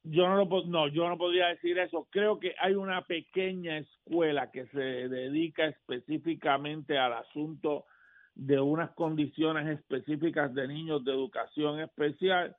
Yo 0.08 0.28
no, 0.28 0.36
lo, 0.36 0.66
no, 0.66 0.86
yo 0.86 1.08
no 1.08 1.18
podría 1.18 1.48
decir 1.48 1.78
eso. 1.78 2.06
Creo 2.10 2.38
que 2.38 2.54
hay 2.60 2.74
una 2.74 3.02
pequeña 3.02 3.78
escuela 3.78 4.52
que 4.52 4.66
se 4.66 4.78
dedica 4.78 5.66
específicamente 5.66 6.96
al 6.96 7.14
asunto 7.14 7.86
de 8.36 8.60
unas 8.60 8.92
condiciones 8.92 9.66
específicas 9.66 10.54
de 10.54 10.68
niños 10.68 11.04
de 11.04 11.10
educación 11.10 11.80
especial, 11.80 12.54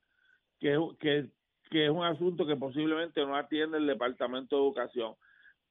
que, 0.59 0.77
que, 0.99 1.27
que 1.69 1.85
es 1.85 1.91
un 1.91 2.03
asunto 2.03 2.45
que 2.45 2.57
posiblemente 2.57 3.25
no 3.25 3.37
atiende 3.37 3.77
el 3.77 3.87
Departamento 3.87 4.57
de 4.57 4.63
Educación. 4.63 5.13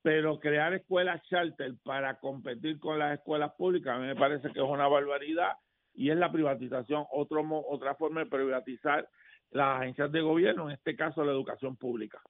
Pero 0.01 0.41
crear 0.41 0.73
escuelas 0.73 1.23
charter 1.29 1.75
para 1.85 2.19
competir 2.21 2.79
con 2.79 2.99
las 2.99 3.19
escuelas 3.19 3.53
públicas 3.53 3.97
a 3.97 3.99
mí 3.99 4.07
me 4.07 4.17
parece 4.17 4.51
que 4.51 4.61
es 4.61 4.67
una 4.67 4.89
barbaridad 4.89 5.53
y 5.93 6.11
es 6.11 6.17
la 6.17 6.33
privatización, 6.33 7.05
otro, 7.11 7.45
otra 7.69 7.97
forma 7.97 8.21
de 8.21 8.31
privatizar 8.31 9.07
las 9.51 9.81
agencias 9.81 10.13
de 10.13 10.21
gobierno, 10.21 10.69
en 10.69 10.77
este 10.77 10.97
caso 10.97 11.25
la 11.25 11.33
educación 11.33 11.77
pública. 11.77 12.21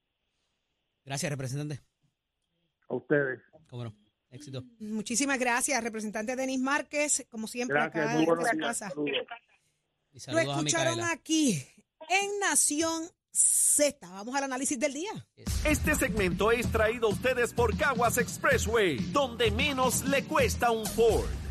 Gracias, 1.04 1.30
representante. 1.30 1.82
A 2.88 2.94
ustedes. 2.94 3.40
Cómo 3.68 3.84
no. 3.84 3.96
Éxito. 4.30 4.64
Muchísimas 4.80 5.38
gracias, 5.38 5.82
representante 5.82 6.36
Denis 6.36 6.60
Márquez, 6.60 7.26
como 7.30 7.46
siempre 7.46 7.76
Gracias, 7.76 8.04
acá 8.04 8.14
en 8.14 8.28
esta 8.28 8.52
días. 8.52 8.66
casa. 8.66 8.92
Y 10.12 10.30
Lo 10.32 10.38
a 10.38 10.42
escucharon 10.42 11.00
aquí 11.02 11.52
en 12.08 12.40
Nación 12.40 13.04
Z. 13.30 14.08
Vamos 14.08 14.34
al 14.34 14.44
análisis 14.44 14.78
del 14.78 14.94
día. 14.94 15.10
Este 15.64 15.94
segmento 15.94 16.50
es 16.50 16.70
traído 16.72 17.08
a 17.08 17.10
ustedes 17.10 17.52
por 17.52 17.76
Caguas 17.76 18.18
Expressway, 18.18 18.96
donde 19.12 19.50
menos 19.50 20.04
le 20.04 20.24
cuesta 20.24 20.70
un 20.70 20.86
Ford. 20.86 21.45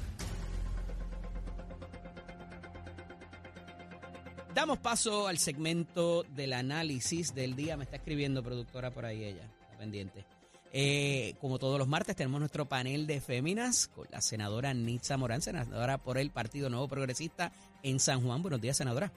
Damos 4.56 4.80
paso 4.80 5.28
al 5.28 5.38
segmento 5.38 6.24
del 6.34 6.54
análisis 6.54 7.36
del 7.36 7.58
día. 7.58 7.76
Me 7.76 7.84
está 7.84 7.98
escribiendo 7.98 8.42
productora 8.42 8.90
por 8.90 9.04
ahí 9.04 9.22
ella, 9.22 9.50
pendiente. 9.78 10.24
Eh, 10.72 11.36
como 11.42 11.60
todos 11.60 11.78
los 11.78 11.90
martes 11.90 12.16
tenemos 12.16 12.40
nuestro 12.40 12.66
panel 12.66 13.06
de 13.06 13.20
féminas 13.20 13.88
con 13.88 14.08
la 14.12 14.22
senadora 14.22 14.74
Nitza 14.74 15.18
Morán, 15.18 15.42
senadora 15.42 15.98
por 15.98 16.18
el 16.18 16.32
Partido 16.32 16.70
Nuevo 16.70 16.88
Progresista 16.88 17.52
en 17.84 18.00
San 18.00 18.22
Juan. 18.22 18.42
Buenos 18.42 18.62
días, 18.62 18.78
senadora. 18.78 19.12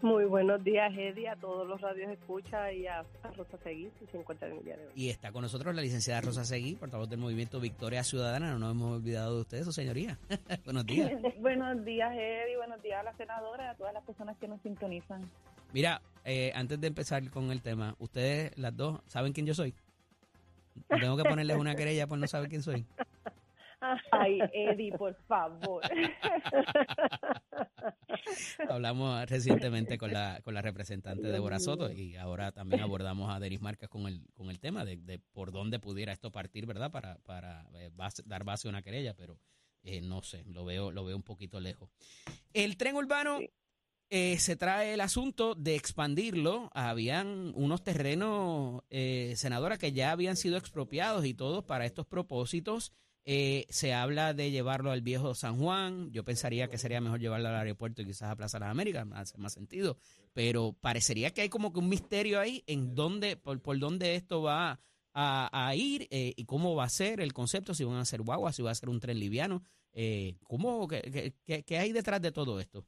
Muy 0.00 0.26
buenos 0.26 0.62
días, 0.62 0.92
Eddie, 0.96 1.28
a 1.28 1.34
todos 1.36 1.66
los 1.66 1.80
radios 1.80 2.10
escucha 2.12 2.72
y 2.72 2.86
a, 2.86 3.00
a 3.00 3.30
Rosa 3.36 3.58
Seguí, 3.64 3.90
si 3.98 4.06
se 4.06 4.18
encuentra 4.18 4.46
en 4.46 4.58
el 4.58 4.64
día 4.64 4.76
de 4.76 4.86
hoy. 4.86 4.92
Y 4.94 5.08
está 5.08 5.32
con 5.32 5.42
nosotros 5.42 5.74
la 5.74 5.82
licenciada 5.82 6.20
Rosa 6.20 6.44
Seguí, 6.44 6.76
portavoz 6.76 7.08
del 7.08 7.18
movimiento 7.18 7.58
Victoria 7.58 8.04
Ciudadana. 8.04 8.52
No 8.52 8.58
nos 8.60 8.70
hemos 8.72 8.96
olvidado 8.98 9.34
de 9.34 9.40
ustedes, 9.40 9.64
su 9.64 9.72
señoría. 9.72 10.16
Buenos 10.64 10.86
días. 10.86 11.10
Buenos 11.40 11.84
días, 11.84 12.12
Eddie. 12.12 12.56
Buenos 12.56 12.80
días 12.80 13.00
a 13.00 13.02
la 13.02 13.12
senadora 13.14 13.64
y 13.64 13.68
a 13.68 13.74
todas 13.74 13.92
las 13.92 14.04
personas 14.04 14.36
que 14.38 14.46
nos 14.46 14.60
sintonizan. 14.62 15.22
Mira, 15.72 16.00
eh, 16.24 16.52
antes 16.54 16.80
de 16.80 16.86
empezar 16.86 17.28
con 17.30 17.50
el 17.50 17.60
tema, 17.60 17.96
ustedes 17.98 18.56
las 18.56 18.76
dos 18.76 19.00
saben 19.06 19.32
quién 19.32 19.46
yo 19.46 19.54
soy. 19.54 19.74
¿No 20.88 20.98
Tengo 20.98 21.16
que 21.16 21.24
ponerles 21.24 21.56
una 21.56 21.74
querella 21.74 22.06
por 22.06 22.18
no 22.18 22.26
saber 22.28 22.48
quién 22.48 22.62
soy. 22.62 22.86
Ay, 24.10 24.40
Eddie, 24.52 24.92
por 24.92 25.14
favor. 25.26 25.82
Hablamos 28.68 29.28
recientemente 29.28 29.98
con 29.98 30.12
la, 30.12 30.40
con 30.42 30.54
la 30.54 30.62
representante 30.62 31.28
Débora 31.28 31.58
Soto 31.60 31.90
y 31.90 32.16
ahora 32.16 32.52
también 32.52 32.82
abordamos 32.82 33.34
a 33.34 33.40
Denis 33.40 33.60
Márquez 33.60 33.88
con 33.88 34.06
el, 34.06 34.22
con 34.34 34.50
el 34.50 34.60
tema 34.60 34.84
de, 34.84 34.96
de 34.96 35.18
por 35.18 35.52
dónde 35.52 35.78
pudiera 35.78 36.12
esto 36.12 36.30
partir, 36.32 36.66
¿verdad? 36.66 36.90
Para, 36.90 37.18
para 37.18 37.66
eh, 37.74 37.90
base- 37.94 38.22
dar 38.26 38.44
base 38.44 38.68
a 38.68 38.70
una 38.70 38.82
querella, 38.82 39.14
pero 39.14 39.38
eh, 39.82 40.00
no 40.00 40.22
sé, 40.22 40.44
lo 40.46 40.64
veo, 40.64 40.90
lo 40.90 41.04
veo 41.04 41.16
un 41.16 41.22
poquito 41.22 41.60
lejos. 41.60 41.90
El 42.52 42.76
tren 42.76 42.96
urbano 42.96 43.38
eh, 44.10 44.38
se 44.38 44.56
trae 44.56 44.94
el 44.94 45.00
asunto 45.00 45.54
de 45.54 45.76
expandirlo. 45.76 46.70
Habían 46.74 47.52
unos 47.54 47.82
terrenos, 47.84 48.82
eh, 48.90 49.34
senadora, 49.36 49.78
que 49.78 49.92
ya 49.92 50.10
habían 50.10 50.36
sido 50.36 50.56
expropiados 50.56 51.24
y 51.24 51.34
todos 51.34 51.64
para 51.64 51.86
estos 51.86 52.06
propósitos. 52.06 52.92
Eh, 53.30 53.66
se 53.68 53.92
habla 53.92 54.32
de 54.32 54.50
llevarlo 54.50 54.90
al 54.90 55.02
viejo 55.02 55.34
San 55.34 55.58
Juan. 55.58 56.10
Yo 56.12 56.24
pensaría 56.24 56.68
que 56.68 56.78
sería 56.78 57.02
mejor 57.02 57.20
llevarlo 57.20 57.48
al 57.48 57.56
aeropuerto 57.56 58.00
y 58.00 58.06
quizás 58.06 58.30
a 58.30 58.36
Plaza 58.36 58.58
Las 58.58 58.70
Américas, 58.70 59.06
hace 59.12 59.36
más 59.36 59.52
sentido. 59.52 59.98
Pero 60.32 60.74
parecería 60.80 61.30
que 61.32 61.42
hay 61.42 61.50
como 61.50 61.70
que 61.70 61.78
un 61.78 61.90
misterio 61.90 62.40
ahí 62.40 62.64
en 62.66 62.94
dónde, 62.94 63.36
por, 63.36 63.60
por 63.60 63.78
dónde 63.78 64.14
esto 64.14 64.40
va 64.40 64.80
a, 65.12 65.74
ir 65.74 66.08
eh, 66.10 66.32
y 66.36 66.46
cómo 66.46 66.74
va 66.74 66.84
a 66.84 66.88
ser 66.88 67.20
el 67.20 67.34
concepto, 67.34 67.74
si 67.74 67.84
van 67.84 67.96
a 67.98 68.06
ser 68.06 68.22
guaguas, 68.22 68.56
si 68.56 68.62
va 68.62 68.70
a 68.70 68.74
ser 68.74 68.88
un 68.88 68.98
tren 68.98 69.18
liviano. 69.20 69.62
Eh, 69.92 70.36
¿cómo, 70.44 70.88
qué- 70.88 71.34
qué- 71.44 71.64
qué 71.64 71.76
hay 71.78 71.92
detrás 71.92 72.22
de 72.22 72.32
todo 72.32 72.58
esto? 72.60 72.86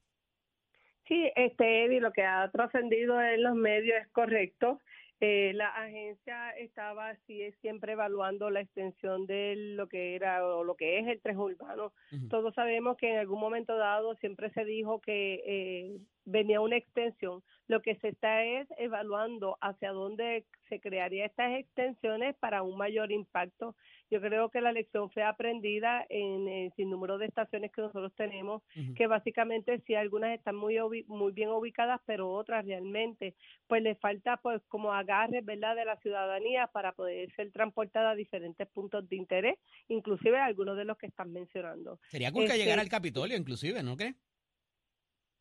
Sí, 1.07 1.31
este, 1.37 1.85
Eddie, 1.85 2.01
lo 2.01 2.13
que 2.13 2.23
ha 2.23 2.49
trascendido 2.51 3.21
en 3.21 3.43
los 3.43 3.57
medios 3.57 3.99
es 4.01 4.09
correcto. 4.09 4.81
Eh, 5.23 5.53
la 5.55 5.69
agencia 5.69 6.51
estaba 6.53 7.11
así 7.11 7.53
siempre 7.61 7.93
evaluando 7.93 8.49
la 8.49 8.63
extensión 8.63 9.27
de 9.27 9.55
lo 9.77 9.87
que 9.87 10.15
era 10.15 10.47
o 10.47 10.65
lo 10.65 10.77
que 10.77 10.99
es 10.99 11.07
el 11.09 11.21
tren 11.21 11.39
urbano. 11.39 11.93
Todos 12.31 12.55
sabemos 12.55 12.97
que 12.97 13.11
en 13.11 13.19
algún 13.19 13.39
momento 13.39 13.77
dado 13.77 14.15
siempre 14.17 14.51
se 14.53 14.65
dijo 14.65 15.01
que 15.01 15.43
eh, 15.45 15.99
venía 16.31 16.61
una 16.61 16.77
extensión. 16.77 17.43
Lo 17.67 17.83
que 17.83 17.97
se 17.97 18.09
está 18.09 18.45
es 18.45 18.69
evaluando 18.79 19.57
hacia 19.61 19.93
dónde 19.93 20.45
se 20.69 20.81
crearía 20.81 21.27
estas 21.27 21.59
extensiones 21.59 22.37
para 22.37 22.63
un 22.63 22.77
mayor 22.77 23.13
impacto. 23.13 23.75
Yo 24.11 24.21
creo 24.21 24.51
que 24.51 24.61
la 24.61 24.73
lección 24.73 25.11
fue 25.11 25.23
aprendida 25.23 26.05
en 26.09 26.49
el 26.49 26.73
sinnúmero 26.75 27.19
de 27.19 27.27
estaciones 27.27 27.71
que 27.73 27.83
nosotros 27.83 28.13
tenemos 28.17 28.63
que 28.97 29.07
básicamente 29.07 29.81
sí 29.87 29.95
algunas 29.95 30.37
están 30.37 30.57
muy 30.57 30.77
muy 31.07 31.33
bien 31.33 31.51
ubicadas 31.51 32.01
pero 32.07 32.31
otras 32.33 32.65
realmente 32.65 33.35
pues 33.67 33.83
les 33.83 33.99
falta 33.99 34.37
pues 34.39 34.61
como 34.69 34.93
agarre 34.93 35.41
verdad 35.43 35.77
de 35.77 35.85
la 35.85 35.97
ciudadanía 35.99 36.67
para 36.69 36.93
poder 36.93 37.31
ser 37.35 37.51
transportada 37.53 38.11
a 38.11 38.15
diferentes 38.15 38.67
puntos 38.69 39.09
de 39.09 39.17
interés 39.17 39.59
inclusive 39.89 40.39
algunos 40.39 40.77
de 40.77 40.85
los 40.85 40.97
que 40.99 41.07
están 41.07 41.33
mencionando 41.33 41.99
Sería 42.09 42.33
cool 42.33 42.43
que 42.45 42.53
Este- 42.53 42.59
llegara 42.65 42.83
al 42.83 42.89
Capitolio, 42.89 43.37
inclusive, 43.37 43.83
¿no 43.83 43.97
crees? 43.97 44.15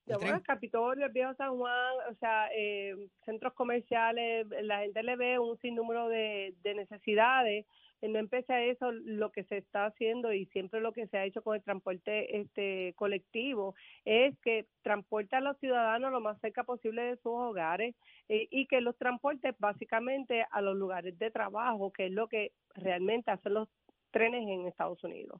Ya, 0.09 0.17
bueno, 0.17 0.37
el 0.37 0.43
Capitolio, 0.43 1.05
el 1.05 1.11
Viejo 1.11 1.35
San 1.35 1.55
Juan, 1.55 1.93
o 2.09 2.15
sea, 2.15 2.49
eh, 2.55 2.95
centros 3.25 3.53
comerciales, 3.53 4.47
la 4.63 4.79
gente 4.79 5.03
le 5.03 5.15
ve 5.15 5.37
un 5.37 5.55
sinnúmero 5.59 6.09
de, 6.09 6.55
de 6.63 6.73
necesidades. 6.73 7.67
Eh, 8.01 8.07
No 8.07 8.17
empecé 8.17 8.53
a 8.53 8.63
eso 8.63 8.91
lo 8.91 9.31
que 9.31 9.43
se 9.43 9.57
está 9.57 9.85
haciendo 9.85 10.33
y 10.33 10.47
siempre 10.47 10.81
lo 10.81 10.93
que 10.93 11.05
se 11.07 11.17
ha 11.17 11.25
hecho 11.25 11.43
con 11.43 11.55
el 11.55 11.61
transporte 11.61 12.39
este 12.39 12.93
colectivo 12.95 13.75
es 14.03 14.35
que 14.39 14.65
transporte 14.81 15.35
a 15.35 15.41
los 15.41 15.59
ciudadanos 15.59 16.11
lo 16.11 16.21
más 16.21 16.39
cerca 16.41 16.63
posible 16.63 17.03
de 17.03 17.15
sus 17.17 17.33
hogares 17.33 17.95
eh, 18.29 18.47
y 18.49 18.65
que 18.65 18.81
los 18.81 18.97
transporte 18.97 19.53
básicamente 19.59 20.43
a 20.49 20.61
los 20.61 20.75
lugares 20.75 21.19
de 21.19 21.29
trabajo, 21.29 21.91
que 21.91 22.07
es 22.07 22.11
lo 22.11 22.27
que 22.27 22.53
realmente 22.73 23.29
hacen 23.29 23.53
los 23.53 23.69
trenes 24.09 24.41
en 24.41 24.65
Estados 24.65 25.03
Unidos 25.03 25.39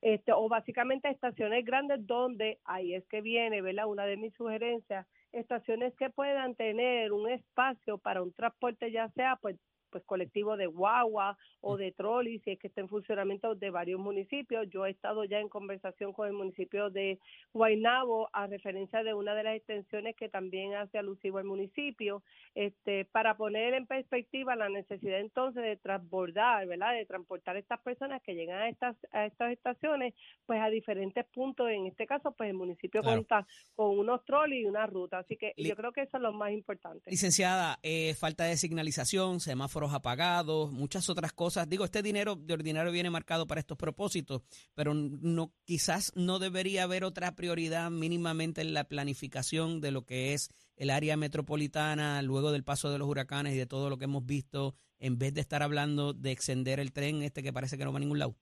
este, 0.00 0.32
o 0.32 0.48
básicamente 0.48 1.08
estaciones 1.10 1.64
grandes 1.64 2.06
donde, 2.06 2.58
ahí 2.64 2.94
es 2.94 3.06
que 3.08 3.20
viene, 3.20 3.62
¿verdad? 3.62 3.86
Una 3.86 4.06
de 4.06 4.16
mis 4.16 4.34
sugerencias, 4.34 5.06
estaciones 5.32 5.94
que 5.96 6.10
puedan 6.10 6.54
tener 6.54 7.12
un 7.12 7.28
espacio 7.30 7.98
para 7.98 8.22
un 8.22 8.32
transporte, 8.32 8.90
ya 8.92 9.08
sea 9.10 9.36
pues 9.36 9.56
pues 9.90 10.04
colectivo 10.04 10.56
de 10.56 10.66
guagua 10.66 11.36
o 11.60 11.76
de 11.76 11.92
trolley, 11.92 12.38
si 12.40 12.52
es 12.52 12.58
que 12.58 12.68
está 12.68 12.80
en 12.80 12.88
funcionamiento 12.88 13.54
de 13.54 13.70
varios 13.70 14.00
municipios. 14.00 14.68
Yo 14.70 14.86
he 14.86 14.90
estado 14.90 15.24
ya 15.24 15.38
en 15.40 15.48
conversación 15.48 16.12
con 16.12 16.26
el 16.28 16.32
municipio 16.34 16.90
de 16.90 17.18
Guaynabo 17.52 18.28
a 18.32 18.46
referencia 18.46 19.02
de 19.02 19.14
una 19.14 19.34
de 19.34 19.42
las 19.42 19.56
extensiones 19.56 20.14
que 20.16 20.28
también 20.28 20.74
hace 20.74 20.98
alusivo 20.98 21.38
al 21.38 21.44
municipio, 21.44 22.22
este, 22.54 23.04
para 23.06 23.36
poner 23.36 23.74
en 23.74 23.86
perspectiva 23.86 24.54
la 24.56 24.68
necesidad 24.68 25.18
entonces 25.20 25.62
de 25.62 25.76
transbordar, 25.76 26.66
¿verdad? 26.66 26.94
De 26.94 27.06
transportar 27.06 27.56
a 27.56 27.58
estas 27.58 27.80
personas 27.80 28.22
que 28.22 28.34
llegan 28.34 28.60
a 28.60 28.68
estas, 28.68 28.96
a 29.12 29.26
estas 29.26 29.52
estaciones, 29.52 30.14
pues 30.46 30.60
a 30.60 30.68
diferentes 30.70 31.24
puntos. 31.26 31.68
En 31.70 31.86
este 31.86 32.06
caso, 32.06 32.32
pues 32.32 32.50
el 32.50 32.56
municipio 32.56 33.00
Claro. 33.02 33.16
cuenta 33.16 33.46
con 33.74 33.98
unos 33.98 34.24
trolleys 34.24 34.62
y 34.62 34.66
una 34.66 34.86
ruta. 34.86 35.18
Así 35.18 35.36
que 35.36 35.52
Li- 35.56 35.68
yo 35.68 35.76
creo 35.76 35.92
que 35.92 36.02
eso 36.02 36.16
es 36.16 36.22
lo 36.22 36.32
más 36.32 36.52
importante. 36.52 37.10
Licenciada, 37.10 37.78
eh, 37.82 38.14
falta 38.14 38.44
de 38.44 38.56
signalización, 38.56 39.40
apagados, 39.86 40.72
muchas 40.72 41.08
otras 41.08 41.32
cosas. 41.32 41.68
Digo, 41.68 41.84
este 41.84 42.02
dinero 42.02 42.36
de 42.36 42.54
ordinario 42.54 42.92
viene 42.92 43.10
marcado 43.10 43.46
para 43.46 43.60
estos 43.60 43.78
propósitos, 43.78 44.42
pero 44.74 44.94
no, 44.94 45.52
quizás 45.64 46.12
no 46.14 46.38
debería 46.38 46.82
haber 46.82 47.04
otra 47.04 47.34
prioridad 47.34 47.90
mínimamente 47.90 48.60
en 48.60 48.74
la 48.74 48.84
planificación 48.84 49.80
de 49.80 49.90
lo 49.90 50.04
que 50.04 50.34
es 50.34 50.50
el 50.76 50.90
área 50.90 51.16
metropolitana 51.16 52.20
luego 52.22 52.52
del 52.52 52.64
paso 52.64 52.90
de 52.90 52.98
los 52.98 53.08
huracanes 53.08 53.54
y 53.54 53.58
de 53.58 53.66
todo 53.66 53.90
lo 53.90 53.98
que 53.98 54.04
hemos 54.04 54.26
visto, 54.26 54.74
en 54.98 55.18
vez 55.18 55.34
de 55.34 55.40
estar 55.40 55.62
hablando 55.62 56.12
de 56.12 56.32
extender 56.32 56.80
el 56.80 56.92
tren 56.92 57.22
este 57.22 57.42
que 57.42 57.52
parece 57.52 57.78
que 57.78 57.84
no 57.84 57.92
va 57.92 57.98
a 57.98 58.00
ningún 58.00 58.18
lado. 58.18 58.36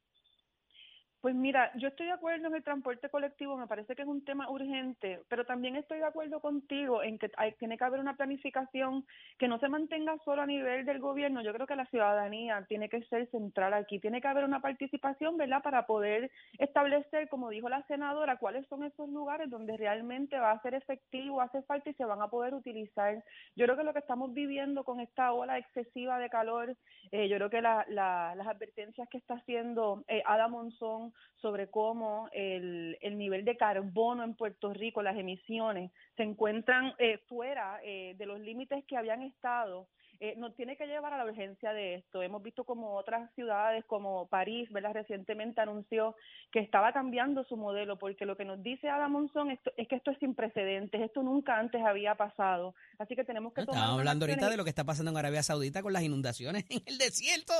Pues 1.26 1.34
mira, 1.34 1.72
yo 1.74 1.88
estoy 1.88 2.06
de 2.06 2.12
acuerdo 2.12 2.46
en 2.46 2.54
el 2.54 2.62
transporte 2.62 3.08
colectivo, 3.08 3.56
me 3.56 3.66
parece 3.66 3.96
que 3.96 4.02
es 4.02 4.06
un 4.06 4.24
tema 4.24 4.48
urgente, 4.48 5.22
pero 5.28 5.44
también 5.44 5.74
estoy 5.74 5.98
de 5.98 6.04
acuerdo 6.04 6.38
contigo 6.38 7.02
en 7.02 7.18
que 7.18 7.32
hay, 7.36 7.50
tiene 7.54 7.76
que 7.76 7.82
haber 7.82 7.98
una 7.98 8.14
planificación 8.14 9.04
que 9.36 9.48
no 9.48 9.58
se 9.58 9.68
mantenga 9.68 10.16
solo 10.24 10.42
a 10.42 10.46
nivel 10.46 10.86
del 10.86 11.00
gobierno. 11.00 11.42
Yo 11.42 11.52
creo 11.52 11.66
que 11.66 11.74
la 11.74 11.86
ciudadanía 11.86 12.64
tiene 12.68 12.88
que 12.88 13.02
ser 13.06 13.28
central 13.32 13.74
aquí, 13.74 13.98
tiene 13.98 14.20
que 14.20 14.28
haber 14.28 14.44
una 14.44 14.60
participación, 14.60 15.36
¿verdad?, 15.36 15.64
para 15.64 15.84
poder 15.84 16.30
establecer, 16.60 17.28
como 17.28 17.50
dijo 17.50 17.68
la 17.68 17.82
senadora, 17.88 18.36
cuáles 18.36 18.64
son 18.68 18.84
esos 18.84 19.08
lugares 19.08 19.50
donde 19.50 19.76
realmente 19.76 20.38
va 20.38 20.52
a 20.52 20.62
ser 20.62 20.74
efectivo, 20.74 21.40
hace 21.40 21.60
falta 21.62 21.90
y 21.90 21.94
se 21.94 22.04
van 22.04 22.22
a 22.22 22.28
poder 22.28 22.54
utilizar. 22.54 23.16
Yo 23.56 23.64
creo 23.64 23.76
que 23.76 23.82
lo 23.82 23.92
que 23.92 23.98
estamos 23.98 24.32
viviendo 24.32 24.84
con 24.84 25.00
esta 25.00 25.32
ola 25.32 25.58
excesiva 25.58 26.20
de 26.20 26.30
calor, 26.30 26.76
eh, 27.10 27.28
yo 27.28 27.34
creo 27.38 27.50
que 27.50 27.62
la, 27.62 27.84
la, 27.88 28.32
las 28.36 28.46
advertencias 28.46 29.08
que 29.08 29.18
está 29.18 29.34
haciendo 29.34 30.04
eh, 30.06 30.22
Ada 30.24 30.46
Monzón 30.46 31.15
sobre 31.40 31.70
cómo 31.70 32.28
el, 32.32 32.98
el, 33.00 33.18
nivel 33.18 33.44
de 33.44 33.56
carbono 33.56 34.24
en 34.24 34.34
Puerto 34.34 34.72
Rico, 34.72 35.02
las 35.02 35.16
emisiones, 35.16 35.92
se 36.16 36.22
encuentran 36.22 36.94
eh, 36.98 37.18
fuera 37.28 37.78
eh, 37.84 38.14
de 38.18 38.26
los 38.26 38.40
límites 38.40 38.84
que 38.86 38.96
habían 38.96 39.22
estado. 39.22 39.88
Eh, 40.18 40.34
nos 40.38 40.56
tiene 40.56 40.78
que 40.78 40.86
llevar 40.86 41.12
a 41.12 41.18
la 41.18 41.30
urgencia 41.30 41.74
de 41.74 41.96
esto. 41.96 42.22
Hemos 42.22 42.42
visto 42.42 42.64
como 42.64 42.94
otras 42.96 43.30
ciudades, 43.34 43.84
como 43.84 44.26
París, 44.28 44.66
¿verdad? 44.72 44.94
recientemente 44.94 45.60
anunció 45.60 46.16
que 46.50 46.60
estaba 46.60 46.92
cambiando 46.92 47.44
su 47.44 47.56
modelo, 47.56 47.98
porque 47.98 48.24
lo 48.24 48.34
que 48.34 48.46
nos 48.46 48.62
dice 48.62 48.88
Adam 48.88 49.12
Monzón 49.12 49.50
es, 49.50 49.60
es 49.76 49.86
que 49.88 49.96
esto 49.96 50.10
es 50.10 50.18
sin 50.18 50.34
precedentes, 50.34 51.02
esto 51.02 51.22
nunca 51.22 51.58
antes 51.58 51.82
había 51.82 52.14
pasado. 52.14 52.74
Así 52.98 53.14
que 53.14 53.24
tenemos 53.24 53.52
que 53.52 53.66
tomar. 53.66 53.78
Estamos 53.78 53.98
hablando 53.98 54.24
ahorita 54.24 54.48
de 54.48 54.56
lo 54.56 54.64
que 54.64 54.70
está 54.70 54.84
pasando 54.84 55.10
en 55.10 55.18
Arabia 55.18 55.42
Saudita 55.42 55.82
con 55.82 55.92
las 55.92 56.02
inundaciones 56.02 56.64
en 56.70 56.80
el 56.86 56.96
desierto. 56.96 57.52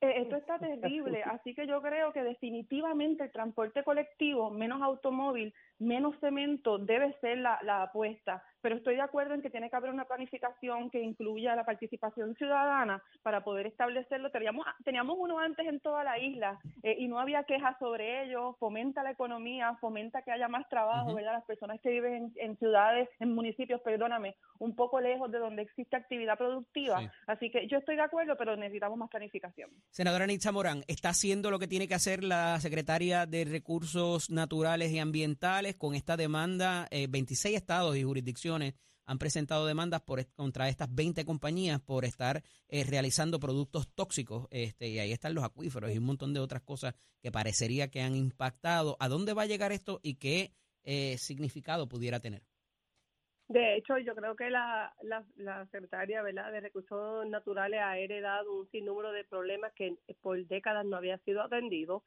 Eh, 0.00 0.22
esto 0.22 0.36
está 0.36 0.58
terrible, 0.58 1.22
así 1.22 1.54
que 1.54 1.66
yo 1.66 1.80
creo 1.80 2.12
que 2.12 2.22
definitivamente 2.22 3.24
el 3.24 3.32
transporte 3.32 3.82
colectivo, 3.82 4.50
menos 4.50 4.82
automóvil, 4.82 5.54
menos 5.78 6.14
cemento, 6.20 6.78
debe 6.78 7.16
ser 7.20 7.38
la, 7.38 7.58
la, 7.62 7.82
apuesta. 7.82 8.42
Pero 8.62 8.76
estoy 8.76 8.96
de 8.96 9.02
acuerdo 9.02 9.34
en 9.34 9.42
que 9.42 9.50
tiene 9.50 9.70
que 9.70 9.76
haber 9.76 9.90
una 9.90 10.06
planificación 10.06 10.90
que 10.90 11.00
incluya 11.00 11.54
la 11.54 11.64
participación 11.64 12.34
ciudadana 12.34 13.02
para 13.22 13.44
poder 13.44 13.66
establecerlo. 13.66 14.30
Teníamos, 14.30 14.66
teníamos 14.84 15.16
uno 15.18 15.38
antes 15.38 15.66
en 15.66 15.78
toda 15.80 16.02
la 16.02 16.18
isla 16.18 16.58
eh, 16.82 16.96
y 16.98 17.06
no 17.06 17.20
había 17.20 17.44
quejas 17.44 17.78
sobre 17.78 18.24
ello. 18.24 18.56
Fomenta 18.58 19.02
la 19.02 19.12
economía, 19.12 19.76
fomenta 19.80 20.22
que 20.22 20.32
haya 20.32 20.48
más 20.48 20.68
trabajo, 20.68 21.10
uh 21.10 21.12
-huh. 21.12 21.16
¿verdad? 21.16 21.34
Las 21.34 21.44
personas 21.44 21.80
que 21.80 21.90
viven 21.90 22.14
en, 22.14 22.32
en, 22.36 22.58
ciudades, 22.58 23.08
en 23.20 23.34
municipios, 23.34 23.80
perdóname, 23.82 24.34
un 24.58 24.74
poco 24.74 25.00
lejos 25.00 25.30
de 25.30 25.38
donde 25.38 25.62
existe 25.62 25.96
actividad 25.96 26.36
productiva. 26.36 27.00
Sí. 27.00 27.08
Así 27.26 27.50
que 27.50 27.68
yo 27.68 27.78
estoy 27.78 27.96
de 27.96 28.02
acuerdo, 28.02 28.36
pero 28.36 28.56
necesitamos 28.56 28.98
más 28.98 29.10
planificación. 29.10 29.70
Senadora 29.90 30.26
Nitza 30.26 30.50
Morán, 30.50 30.82
¿está 30.88 31.10
haciendo 31.10 31.50
lo 31.50 31.58
que 31.58 31.68
tiene 31.68 31.86
que 31.86 31.94
hacer 31.94 32.24
la 32.24 32.58
secretaria 32.60 33.26
de 33.26 33.44
Recursos 33.44 34.30
Naturales 34.30 34.90
y 34.90 34.98
Ambientales? 34.98 35.65
Con 35.74 35.94
esta 35.94 36.16
demanda, 36.16 36.86
eh, 36.90 37.08
26 37.08 37.56
estados 37.56 37.96
y 37.96 38.04
jurisdicciones 38.04 38.74
han 39.06 39.18
presentado 39.18 39.66
demandas 39.66 40.02
por, 40.02 40.24
contra 40.34 40.68
estas 40.68 40.92
20 40.94 41.24
compañías 41.24 41.80
por 41.80 42.04
estar 42.04 42.42
eh, 42.68 42.84
realizando 42.84 43.38
productos 43.38 43.88
tóxicos. 43.94 44.48
Este, 44.50 44.88
y 44.88 44.98
ahí 44.98 45.12
están 45.12 45.34
los 45.34 45.44
acuíferos 45.44 45.92
y 45.92 45.98
un 45.98 46.04
montón 46.04 46.34
de 46.34 46.40
otras 46.40 46.62
cosas 46.62 46.94
que 47.22 47.30
parecería 47.30 47.88
que 47.88 48.02
han 48.02 48.16
impactado. 48.16 48.96
¿A 49.00 49.08
dónde 49.08 49.32
va 49.32 49.42
a 49.42 49.46
llegar 49.46 49.72
esto 49.72 50.00
y 50.02 50.16
qué 50.16 50.52
eh, 50.82 51.16
significado 51.18 51.88
pudiera 51.88 52.20
tener? 52.20 52.42
De 53.48 53.76
hecho, 53.76 53.96
yo 53.98 54.16
creo 54.16 54.34
que 54.34 54.50
la, 54.50 54.92
la, 55.02 55.66
secretaria 55.66 56.20
de 56.24 56.60
Recursos 56.60 57.24
Naturales 57.28 57.80
ha 57.80 57.96
heredado 57.96 58.52
un 58.52 58.68
sinnúmero 58.70 59.12
de 59.12 59.22
problemas 59.22 59.72
que 59.74 59.94
por 60.20 60.44
décadas 60.48 60.84
no 60.84 60.96
había 60.96 61.18
sido 61.18 61.42
atendido. 61.42 62.02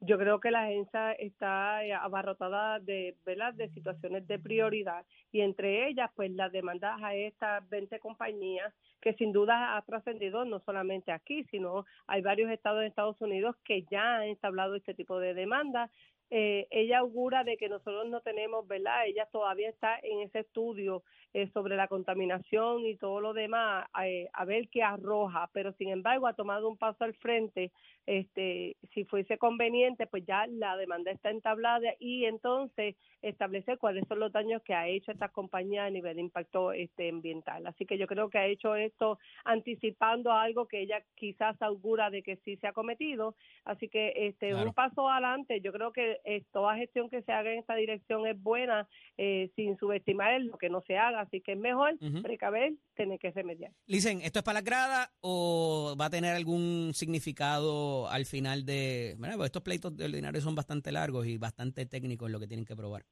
Yo 0.00 0.18
creo 0.18 0.38
que 0.38 0.50
la 0.50 0.64
agencia 0.64 1.12
está 1.12 1.78
abarrotada 2.02 2.78
de, 2.78 3.16
¿verdad? 3.24 3.54
de 3.54 3.70
situaciones 3.70 4.26
de 4.26 4.38
prioridad 4.38 5.06
y 5.32 5.40
entre 5.40 5.88
ellas, 5.88 6.10
pues 6.14 6.30
las 6.32 6.52
demandas 6.52 7.00
a 7.02 7.14
estas 7.14 7.66
20 7.70 7.98
compañías 8.00 8.72
que 9.00 9.14
sin 9.14 9.32
duda 9.32 9.76
ha 9.76 9.82
trascendido 9.82 10.44
no 10.44 10.60
solamente 10.60 11.12
aquí, 11.12 11.44
sino 11.44 11.84
hay 12.06 12.22
varios 12.22 12.50
estados 12.50 12.80
de 12.80 12.86
Estados 12.86 13.20
Unidos 13.20 13.56
que 13.64 13.84
ya 13.90 14.16
han 14.16 14.24
entablado 14.24 14.74
este 14.74 14.94
tipo 14.94 15.18
de 15.18 15.34
demandas 15.34 15.90
eh, 16.36 16.66
ella 16.72 16.98
augura 16.98 17.44
de 17.44 17.56
que 17.56 17.68
nosotros 17.68 18.08
no 18.08 18.20
tenemos, 18.20 18.66
¿verdad? 18.66 19.06
Ella 19.06 19.24
todavía 19.30 19.68
está 19.68 20.00
en 20.02 20.22
ese 20.22 20.40
estudio 20.40 21.04
eh, 21.32 21.48
sobre 21.52 21.76
la 21.76 21.86
contaminación 21.86 22.84
y 22.86 22.96
todo 22.96 23.20
lo 23.20 23.32
demás, 23.32 23.88
eh, 24.04 24.28
a 24.32 24.44
ver 24.44 24.68
qué 24.68 24.82
arroja, 24.82 25.48
pero 25.52 25.72
sin 25.74 25.90
embargo 25.90 26.26
ha 26.26 26.32
tomado 26.34 26.68
un 26.68 26.76
paso 26.76 27.04
al 27.04 27.14
frente. 27.14 27.70
Este, 28.06 28.76
si 28.92 29.04
fuese 29.04 29.38
conveniente, 29.38 30.06
pues 30.06 30.26
ya 30.26 30.46
la 30.46 30.76
demanda 30.76 31.10
está 31.10 31.30
entablada 31.30 31.94
y 31.98 32.26
entonces 32.26 32.96
establecer 33.22 33.78
cuáles 33.78 34.06
son 34.06 34.20
los 34.20 34.30
daños 34.30 34.62
que 34.62 34.74
ha 34.74 34.88
hecho 34.88 35.10
esta 35.10 35.30
compañía 35.30 35.86
a 35.86 35.90
nivel 35.90 36.16
de 36.16 36.20
impacto 36.22 36.72
este, 36.72 37.08
ambiental. 37.08 37.66
Así 37.66 37.86
que 37.86 37.96
yo 37.96 38.06
creo 38.06 38.28
que 38.28 38.38
ha 38.38 38.46
hecho 38.46 38.74
esto 38.76 39.18
anticipando 39.44 40.32
algo 40.32 40.66
que 40.66 40.80
ella 40.80 41.02
quizás 41.14 41.60
augura 41.62 42.10
de 42.10 42.22
que 42.22 42.36
sí 42.44 42.56
se 42.56 42.66
ha 42.66 42.72
cometido. 42.72 43.34
Así 43.64 43.88
que 43.88 44.12
este 44.16 44.50
claro. 44.50 44.66
un 44.66 44.74
paso 44.74 45.08
adelante, 45.08 45.60
yo 45.60 45.72
creo 45.72 45.92
que 45.92 46.20
eh, 46.24 46.44
toda 46.52 46.76
gestión 46.76 47.10
que 47.10 47.22
se 47.22 47.32
haga 47.32 47.52
en 47.52 47.58
esta 47.58 47.74
dirección 47.74 48.26
es 48.26 48.40
buena 48.42 48.88
eh, 49.16 49.50
sin 49.56 49.76
subestimar 49.78 50.40
lo 50.40 50.56
que 50.58 50.70
no 50.70 50.82
se 50.86 50.96
haga, 50.96 51.20
así 51.20 51.40
que 51.40 51.52
es 51.52 51.58
mejor 51.58 51.94
uh 51.94 52.06
-huh. 52.06 52.22
precaver, 52.22 52.72
tener 52.94 53.18
que 53.18 53.30
remediar. 53.30 53.72
Dicen, 53.86 54.20
¿esto 54.22 54.38
es 54.38 54.44
para 54.44 54.60
la 54.60 54.64
grada 54.64 55.10
o 55.20 55.94
va 56.00 56.06
a 56.06 56.10
tener 56.10 56.34
algún 56.34 56.92
significado 56.94 58.08
al 58.08 58.24
final 58.24 58.64
de... 58.64 59.14
Bueno, 59.18 59.36
pues 59.36 59.46
estos 59.46 59.62
pleitos 59.62 59.96
de 59.96 60.04
ordinario 60.06 60.40
son 60.40 60.54
bastante 60.54 60.90
largos 60.92 61.26
y 61.26 61.36
bastante 61.38 61.86
técnicos 61.86 62.30
lo 62.30 62.40
que 62.40 62.46
tienen 62.46 62.64
que 62.64 62.76
probar. 62.76 63.04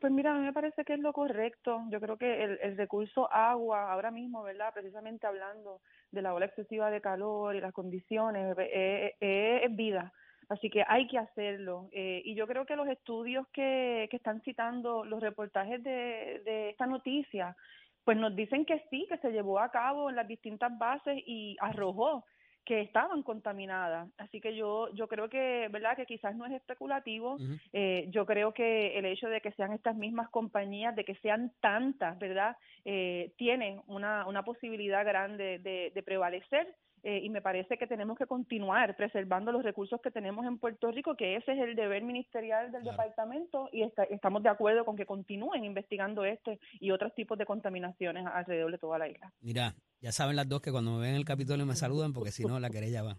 Pues 0.00 0.12
mira, 0.12 0.32
a 0.32 0.38
mí 0.38 0.44
me 0.44 0.52
parece 0.52 0.84
que 0.84 0.94
es 0.94 1.00
lo 1.00 1.12
correcto. 1.12 1.82
Yo 1.90 2.00
creo 2.00 2.16
que 2.16 2.42
el, 2.42 2.58
el, 2.62 2.76
recurso 2.76 3.30
agua, 3.30 3.92
ahora 3.92 4.10
mismo, 4.10 4.42
¿verdad? 4.42 4.72
Precisamente 4.74 5.26
hablando 5.26 5.80
de 6.10 6.22
la 6.22 6.34
ola 6.34 6.46
excesiva 6.46 6.90
de 6.90 7.00
calor 7.00 7.54
y 7.54 7.60
las 7.60 7.72
condiciones, 7.72 8.56
es, 8.58 9.12
es, 9.20 9.62
es 9.64 9.76
vida. 9.76 10.12
Así 10.52 10.68
que 10.70 10.84
hay 10.86 11.06
que 11.06 11.18
hacerlo. 11.18 11.88
Eh, 11.92 12.22
y 12.24 12.34
yo 12.34 12.46
creo 12.46 12.64
que 12.66 12.76
los 12.76 12.88
estudios 12.88 13.46
que, 13.48 14.06
que 14.10 14.16
están 14.16 14.40
citando, 14.42 15.04
los 15.04 15.20
reportajes 15.20 15.82
de, 15.82 16.42
de 16.44 16.70
esta 16.70 16.86
noticia, 16.86 17.56
pues 18.04 18.16
nos 18.18 18.34
dicen 18.36 18.64
que 18.64 18.82
sí, 18.90 19.06
que 19.08 19.16
se 19.18 19.30
llevó 19.32 19.58
a 19.60 19.70
cabo 19.70 20.10
en 20.10 20.16
las 20.16 20.28
distintas 20.28 20.76
bases 20.78 21.22
y 21.26 21.56
arrojó 21.60 22.24
que 22.64 22.80
estaban 22.80 23.22
contaminadas. 23.22 24.08
Así 24.18 24.40
que 24.40 24.54
yo 24.54 24.88
yo 24.94 25.08
creo 25.08 25.28
que, 25.28 25.68
¿verdad? 25.70 25.96
Que 25.96 26.06
quizás 26.06 26.36
no 26.36 26.46
es 26.46 26.52
especulativo. 26.52 27.34
Uh 27.34 27.38
-huh. 27.38 27.60
eh, 27.72 28.06
yo 28.10 28.24
creo 28.24 28.52
que 28.52 28.98
el 28.98 29.04
hecho 29.06 29.28
de 29.28 29.40
que 29.40 29.52
sean 29.52 29.72
estas 29.72 29.96
mismas 29.96 30.28
compañías, 30.30 30.94
de 30.94 31.04
que 31.04 31.16
sean 31.16 31.52
tantas, 31.60 32.18
¿verdad? 32.18 32.56
Eh, 32.84 33.32
tiene 33.36 33.80
una, 33.86 34.26
una 34.26 34.42
posibilidad 34.42 35.04
grande 35.04 35.58
de, 35.58 35.90
de 35.94 36.02
prevalecer. 36.02 36.66
Eh, 37.04 37.20
y 37.24 37.30
me 37.30 37.42
parece 37.42 37.76
que 37.78 37.88
tenemos 37.88 38.16
que 38.16 38.26
continuar 38.26 38.94
preservando 38.94 39.50
los 39.50 39.64
recursos 39.64 40.00
que 40.00 40.12
tenemos 40.12 40.46
en 40.46 40.58
Puerto 40.58 40.92
Rico, 40.92 41.16
que 41.16 41.34
ese 41.34 41.52
es 41.52 41.58
el 41.58 41.74
deber 41.74 42.04
ministerial 42.04 42.70
del 42.70 42.82
claro. 42.82 42.96
departamento 42.96 43.68
y 43.72 43.82
está, 43.82 44.04
estamos 44.04 44.44
de 44.44 44.50
acuerdo 44.50 44.84
con 44.84 44.96
que 44.96 45.04
continúen 45.04 45.64
investigando 45.64 46.24
este 46.24 46.60
y 46.78 46.92
otros 46.92 47.12
tipos 47.14 47.36
de 47.38 47.46
contaminaciones 47.46 48.24
alrededor 48.26 48.70
de 48.70 48.78
toda 48.78 48.98
la 48.98 49.08
isla. 49.08 49.32
Mira, 49.40 49.74
ya 50.00 50.12
saben 50.12 50.36
las 50.36 50.48
dos 50.48 50.62
que 50.62 50.70
cuando 50.70 50.92
me 50.92 51.00
ven 51.00 51.10
en 51.10 51.16
el 51.16 51.24
Capitolio 51.24 51.66
me 51.66 51.74
saludan 51.74 52.12
porque 52.12 52.30
si 52.30 52.44
no 52.44 52.60
la 52.60 52.70
querella 52.70 53.02
va. 53.02 53.18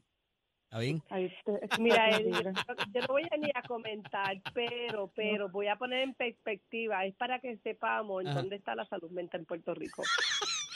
¿Está 0.64 0.80
bien? 0.80 1.02
Mira, 1.80 2.10
Eddie, 2.10 2.32
yo 2.32 3.02
no 3.02 3.08
voy 3.08 3.24
a 3.30 3.38
ni 3.38 3.50
a 3.54 3.62
comentar, 3.68 4.42
pero, 4.54 5.12
pero 5.14 5.50
voy 5.50 5.68
a 5.68 5.76
poner 5.76 6.00
en 6.04 6.14
perspectiva, 6.14 7.06
es 7.06 7.14
para 7.16 7.40
que 7.40 7.58
sepamos 7.58 8.26
en 8.26 8.34
dónde 8.34 8.56
está 8.56 8.76
la 8.76 8.86
salud 8.86 9.12
mental 9.12 9.42
en 9.42 9.46
Puerto 9.46 9.74
Rico. 9.76 10.04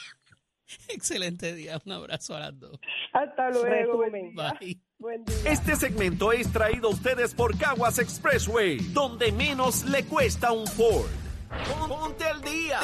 Excelente 0.88 1.54
día, 1.54 1.80
un 1.84 1.92
abrazo 1.92 2.36
a 2.36 2.40
las 2.40 2.58
dos. 2.58 2.78
Hasta 3.12 3.50
luego. 3.50 3.98
Bye. 4.34 4.80
Buen 4.98 5.24
día. 5.24 5.36
Este 5.46 5.76
segmento 5.76 6.32
es 6.32 6.52
traído 6.52 6.88
a 6.88 6.92
ustedes 6.92 7.34
por 7.34 7.56
Caguas 7.56 7.98
Expressway, 7.98 8.78
donde 8.92 9.32
menos 9.32 9.84
le 9.84 10.04
cuesta 10.04 10.52
un 10.52 10.66
Ford. 10.66 11.08
Ponte 11.88 12.24
al 12.24 12.42
día. 12.42 12.80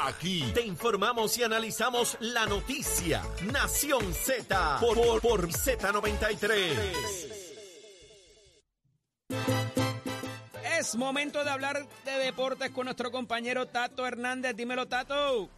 Aquí 0.00 0.44
te 0.52 0.62
informamos 0.62 1.38
y 1.38 1.44
analizamos 1.44 2.16
la 2.20 2.46
noticia. 2.46 3.22
Nación 3.52 4.12
Z 4.12 4.78
por, 4.80 4.96
por, 4.96 5.20
por 5.20 5.48
Z93. 5.48 7.38
Es 10.78 10.96
momento 10.96 11.44
de 11.44 11.50
hablar 11.50 11.86
de 12.04 12.12
deportes 12.12 12.70
con 12.70 12.86
nuestro 12.86 13.10
compañero 13.10 13.66
Tato 13.66 14.06
Hernández. 14.06 14.56
Dímelo, 14.56 14.86
Tato. 14.86 15.48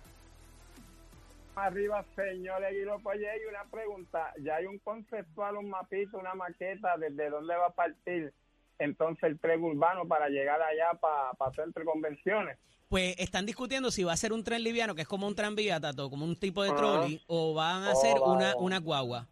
Arriba, 1.56 2.04
señores, 2.16 2.72
y 2.72 2.82
una 2.82 3.64
pregunta. 3.70 4.32
Ya 4.42 4.56
hay 4.56 4.66
un 4.66 4.78
conceptual, 4.78 5.56
un 5.56 5.68
mapito, 5.68 6.18
una 6.18 6.34
maqueta 6.34 6.96
desde 6.96 7.28
dónde 7.28 7.56
va 7.56 7.66
a 7.66 7.74
partir 7.74 8.32
entonces 8.80 9.24
el 9.24 9.38
tren 9.38 9.62
urbano 9.62 10.08
para 10.08 10.28
llegar 10.28 10.60
allá 10.60 10.98
para 11.00 11.32
pa 11.34 11.48
hacer 11.48 11.64
entre 11.64 11.84
convenciones. 11.84 12.58
Pues 12.88 13.14
están 13.18 13.46
discutiendo 13.46 13.90
si 13.90 14.02
va 14.02 14.14
a 14.14 14.16
ser 14.16 14.32
un 14.32 14.42
tren 14.42 14.64
liviano, 14.64 14.94
que 14.94 15.02
es 15.02 15.08
como 15.08 15.28
un 15.28 15.36
tranvía, 15.36 15.78
Tato, 15.78 16.10
como 16.10 16.24
un 16.24 16.34
tipo 16.34 16.62
de 16.64 16.70
trolley, 16.70 17.16
uh 17.16 17.18
-huh. 17.18 17.24
o 17.28 17.54
van 17.54 17.84
a 17.84 17.92
hacer 17.92 18.16
oh, 18.18 18.32
una, 18.32 18.56
una 18.56 18.80
guagua. 18.80 19.28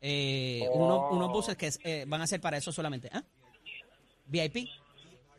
Eh, 0.00 0.66
oh. 0.70 0.84
unos, 0.84 1.12
unos 1.12 1.28
buses 1.30 1.56
que 1.56 1.70
eh, 1.84 2.04
van 2.08 2.22
a 2.22 2.26
ser 2.26 2.40
para 2.40 2.56
eso 2.56 2.72
solamente. 2.72 3.08
¿eh? 3.08 3.20
VIP. 4.26 4.68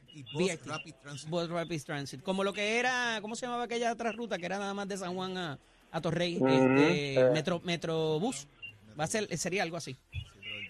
Y 0.10 0.24
Bus 0.32 0.52
VIP. 0.52 0.66
Rapid 0.68 0.96
Transit. 1.02 1.30
Bus 1.30 1.50
Rapid 1.50 1.84
Transit. 1.84 2.22
Como 2.22 2.44
lo 2.44 2.54
que 2.54 2.78
era, 2.78 3.18
¿cómo 3.22 3.36
se 3.36 3.48
llamaba 3.48 3.64
aquella 3.64 3.92
otra 3.92 4.12
ruta 4.12 4.38
que 4.38 4.46
era 4.46 4.60
nada 4.60 4.76
más 4.76 4.88
de 4.88 4.98
San 4.98 5.16
Juan 5.16 5.36
a, 5.38 5.58
a 5.94 6.02
Torrey? 6.02 6.36
Este, 6.36 7.20
eh. 7.20 7.30
Metro, 7.32 7.62
Metrobús. 7.64 8.48
Va 9.00 9.06
a 9.06 9.08
ser, 9.08 9.36
sería 9.38 9.64
algo 9.64 9.78
así. 9.78 9.96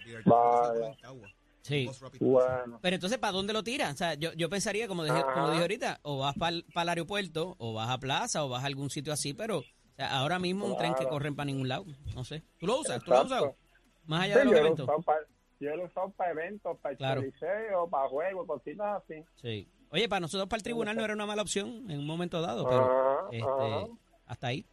El 0.06 0.22
Cagua. 0.24 1.28
Sí. 1.62 1.88
Bueno, 2.20 2.78
Pero 2.82 2.94
entonces, 2.96 3.18
¿para 3.18 3.32
dónde 3.32 3.54
lo 3.54 3.62
tiras? 3.64 3.94
O 3.94 3.96
sea, 3.96 4.14
yo, 4.14 4.32
yo 4.34 4.50
pensaría, 4.50 4.86
como 4.86 5.02
dije, 5.02 5.22
como 5.34 5.48
dije 5.50 5.62
ahorita, 5.62 6.00
o 6.02 6.18
vas 6.18 6.34
para 6.36 6.50
el 6.56 6.88
aeropuerto, 6.88 7.56
o 7.58 7.72
vas 7.72 7.88
a 7.88 7.98
plaza, 7.98 8.44
o 8.44 8.50
vas 8.50 8.62
a 8.62 8.66
algún 8.66 8.90
sitio 8.90 9.14
así, 9.14 9.32
pero 9.32 9.58
o 9.60 9.64
sea, 9.96 10.18
ahora 10.18 10.38
mismo 10.38 10.66
un 10.66 10.76
tren 10.76 10.94
que 10.94 11.06
corren 11.08 11.34
para 11.34 11.46
ningún 11.46 11.68
lado. 11.68 11.86
No 12.14 12.22
sé. 12.24 12.42
¿Tú 12.58 12.66
lo 12.66 12.80
usas? 12.80 13.02
¿Tú 13.02 13.10
lo 13.10 13.16
has 13.16 13.22
Exacto. 13.24 13.44
usado? 13.46 13.56
Más 14.06 14.24
allá 14.24 14.34
Sí, 14.34 14.38
de 14.40 14.44
los 14.44 14.54
yo, 14.54 14.60
eventos. 14.60 14.88
yo 15.60 15.76
lo 15.76 15.84
usado 15.86 16.10
para 16.10 16.30
eventos, 16.32 16.78
para 16.80 16.92
el 16.92 16.98
Claro. 16.98 17.20
choliseo, 17.22 17.88
para 17.88 18.08
juegos, 18.10 18.46
cositas 18.46 19.02
así. 19.02 19.24
Sí. 19.40 19.68
Oye, 19.90 20.08
para 20.08 20.20
nosotros, 20.20 20.48
para 20.48 20.58
el 20.58 20.64
tribunal 20.64 20.96
no 20.96 21.04
era 21.04 21.14
una 21.14 21.24
mala 21.24 21.40
opción 21.40 21.90
en 21.90 22.00
un 22.00 22.06
momento 22.06 22.42
dado, 22.42 22.68
pero 22.68 22.82
Ajá, 22.84 23.28
este, 23.32 23.48
ajá. 23.48 23.86
Hasta 24.26 24.48
ahí. 24.48 24.66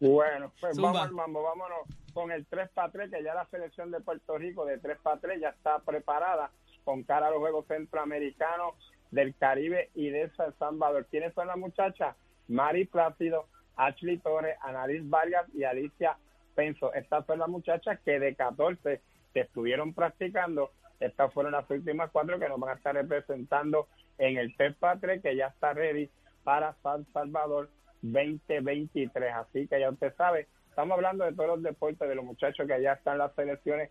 Bueno, 0.00 0.52
pues 0.60 0.76
Zumba. 0.76 0.92
vamos 0.92 1.08
al 1.08 1.12
mambo, 1.12 1.42
vámonos 1.42 1.78
con 2.14 2.32
el 2.32 2.46
3 2.46 2.70
para 2.70 2.90
3, 2.90 3.10
que 3.10 3.22
ya 3.22 3.34
la 3.34 3.46
selección 3.46 3.90
de 3.90 4.00
Puerto 4.00 4.38
Rico 4.38 4.64
de 4.64 4.78
3 4.78 4.98
para 5.02 5.20
3 5.20 5.40
ya 5.40 5.50
está 5.50 5.78
preparada 5.80 6.50
con 6.84 7.02
cara 7.02 7.28
a 7.28 7.30
los 7.30 7.40
Juegos 7.40 7.66
Centroamericanos 7.66 8.74
del 9.10 9.34
Caribe 9.36 9.90
y 9.94 10.08
de 10.08 10.30
San 10.36 10.56
Salvador. 10.58 11.06
¿Quiénes 11.10 11.34
son 11.34 11.48
las 11.48 11.58
muchachas? 11.58 12.16
Mari 12.48 12.86
Plácido, 12.86 13.46
Ashley 13.76 14.18
Torres, 14.18 14.56
Annalise 14.62 15.04
Vargas 15.06 15.46
y 15.54 15.64
Alicia 15.64 16.16
Penso. 16.54 16.92
Estas 16.94 17.26
son 17.26 17.38
las 17.38 17.48
muchachas 17.48 18.00
que 18.04 18.18
de 18.18 18.34
14 18.34 19.00
que 19.32 19.40
estuvieron 19.40 19.94
practicando, 19.94 20.72
estas 20.98 21.32
fueron 21.32 21.52
las 21.52 21.70
últimas 21.70 22.10
cuatro 22.10 22.38
que 22.38 22.48
nos 22.48 22.58
van 22.58 22.70
a 22.70 22.74
estar 22.74 22.94
representando 22.94 23.88
en 24.18 24.36
el 24.36 24.54
3 24.56 24.76
para 24.76 24.98
3, 24.98 25.22
que 25.22 25.36
ya 25.36 25.46
está 25.46 25.72
ready 25.72 26.10
para 26.42 26.74
San 26.82 27.06
Salvador 27.12 27.70
2023. 28.02 29.34
Así 29.34 29.66
que 29.66 29.80
ya 29.80 29.90
usted 29.90 30.14
sabe, 30.16 30.48
estamos 30.68 30.96
hablando 30.96 31.24
de 31.24 31.32
todos 31.32 31.48
los 31.48 31.62
deportes, 31.62 32.08
de 32.08 32.14
los 32.14 32.24
muchachos 32.24 32.66
que 32.66 32.82
ya 32.82 32.94
están 32.94 33.18
las 33.18 33.34
selecciones 33.34 33.90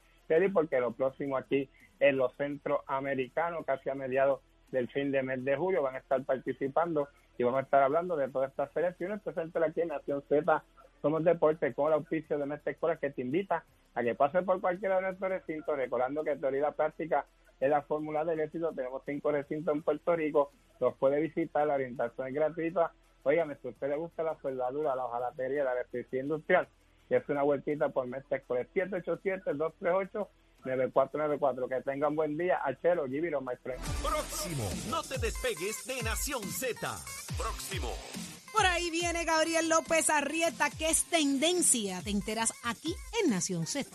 porque 0.54 0.80
lo 0.80 0.92
próximo 0.92 1.38
aquí 1.38 1.70
en 2.00 2.18
los 2.18 2.36
centroamericanos, 2.36 3.66
casi 3.66 3.90
a 3.90 3.96
mediados 3.96 4.42
del 4.72 4.88
fin 4.90 5.12
de 5.12 5.24
mes 5.24 5.44
de 5.44 5.58
julio, 5.58 5.82
van 5.82 5.96
a 5.96 6.00
estar 6.00 6.24
participando 6.24 7.10
y 7.38 7.44
vamos 7.44 7.62
a 7.62 7.64
estar 7.64 7.82
hablando 7.82 8.16
de 8.16 8.30
todas 8.30 8.52
estas 8.52 8.72
selecciones 8.74 9.22
presentes 9.22 9.62
aquí 9.62 9.82
en 9.82 9.88
Nación 9.88 10.22
Z. 10.30 10.64
Somos 11.02 11.24
Deportes 11.24 11.74
con 11.76 11.88
el 11.88 11.94
auspicio 11.94 12.38
de 12.38 12.46
nuestra 12.46 12.74
escuela 12.74 12.98
que 12.98 13.10
te 13.10 13.22
invita 13.22 13.64
a 13.96 14.04
que 14.04 14.14
pases 14.14 14.44
por 14.44 14.62
cualquiera 14.62 14.98
de 14.98 15.02
nuestros 15.04 15.30
recintos, 15.30 15.76
recordando 15.76 16.24
que 16.24 16.36
teoría 16.36 16.70
y 16.70 16.74
práctica 16.74 17.26
es 17.60 17.70
la 17.70 17.82
fórmula 17.82 18.24
del 18.24 18.42
éxito. 18.42 18.72
Tenemos 18.74 19.02
cinco 19.06 19.32
recintos 19.32 19.74
en 19.74 19.82
Puerto 19.82 20.16
Rico, 20.16 20.52
los 20.80 20.96
puede 20.98 21.22
visitar, 21.22 21.66
la 21.66 21.76
orientación 21.76 22.28
es 22.28 22.34
gratuita. 22.34 22.92
Óigame, 23.24 23.58
si 23.62 23.68
usted 23.68 23.90
le 23.90 23.98
gusta 23.98 24.24
la 24.24 24.40
soldadura, 24.42 24.96
la 24.96 25.06
hojalatería, 25.06 25.64
la 25.64 25.74
electricidad 25.74 26.24
industrial, 26.24 26.68
que 27.08 27.18
es 27.18 27.30
una 27.30 27.44
vueltita 27.44 27.90
por 27.90 28.08
nuestra 28.08 28.38
escuela. 28.38 28.66
787-238-9494. 30.64 31.70
Que 31.70 31.82
tengan 31.82 32.16
buen 32.16 32.38
día. 32.38 32.60
Achero, 32.64 33.06
Gibiro, 33.08 33.42
my 33.42 33.56
friend. 33.62 33.82
Próximo. 34.02 34.70
No 34.90 35.02
te 35.04 35.18
despegues 35.18 35.86
de 35.86 36.02
Nación 36.04 36.44
Z. 36.44 36.80
Próximo. 37.38 37.94
Por 38.54 38.66
ahí 38.66 38.90
viene 38.90 39.26
Gabriel 39.26 39.70
López 39.70 40.10
Arrieta, 40.10 40.70
que 40.72 40.90
es 40.90 41.04
tendencia. 41.06 42.02
Te 42.04 42.10
enteras 42.10 42.54
aquí 42.64 42.96
en 43.24 43.30
Nación 43.30 43.66
Z. 43.68 43.90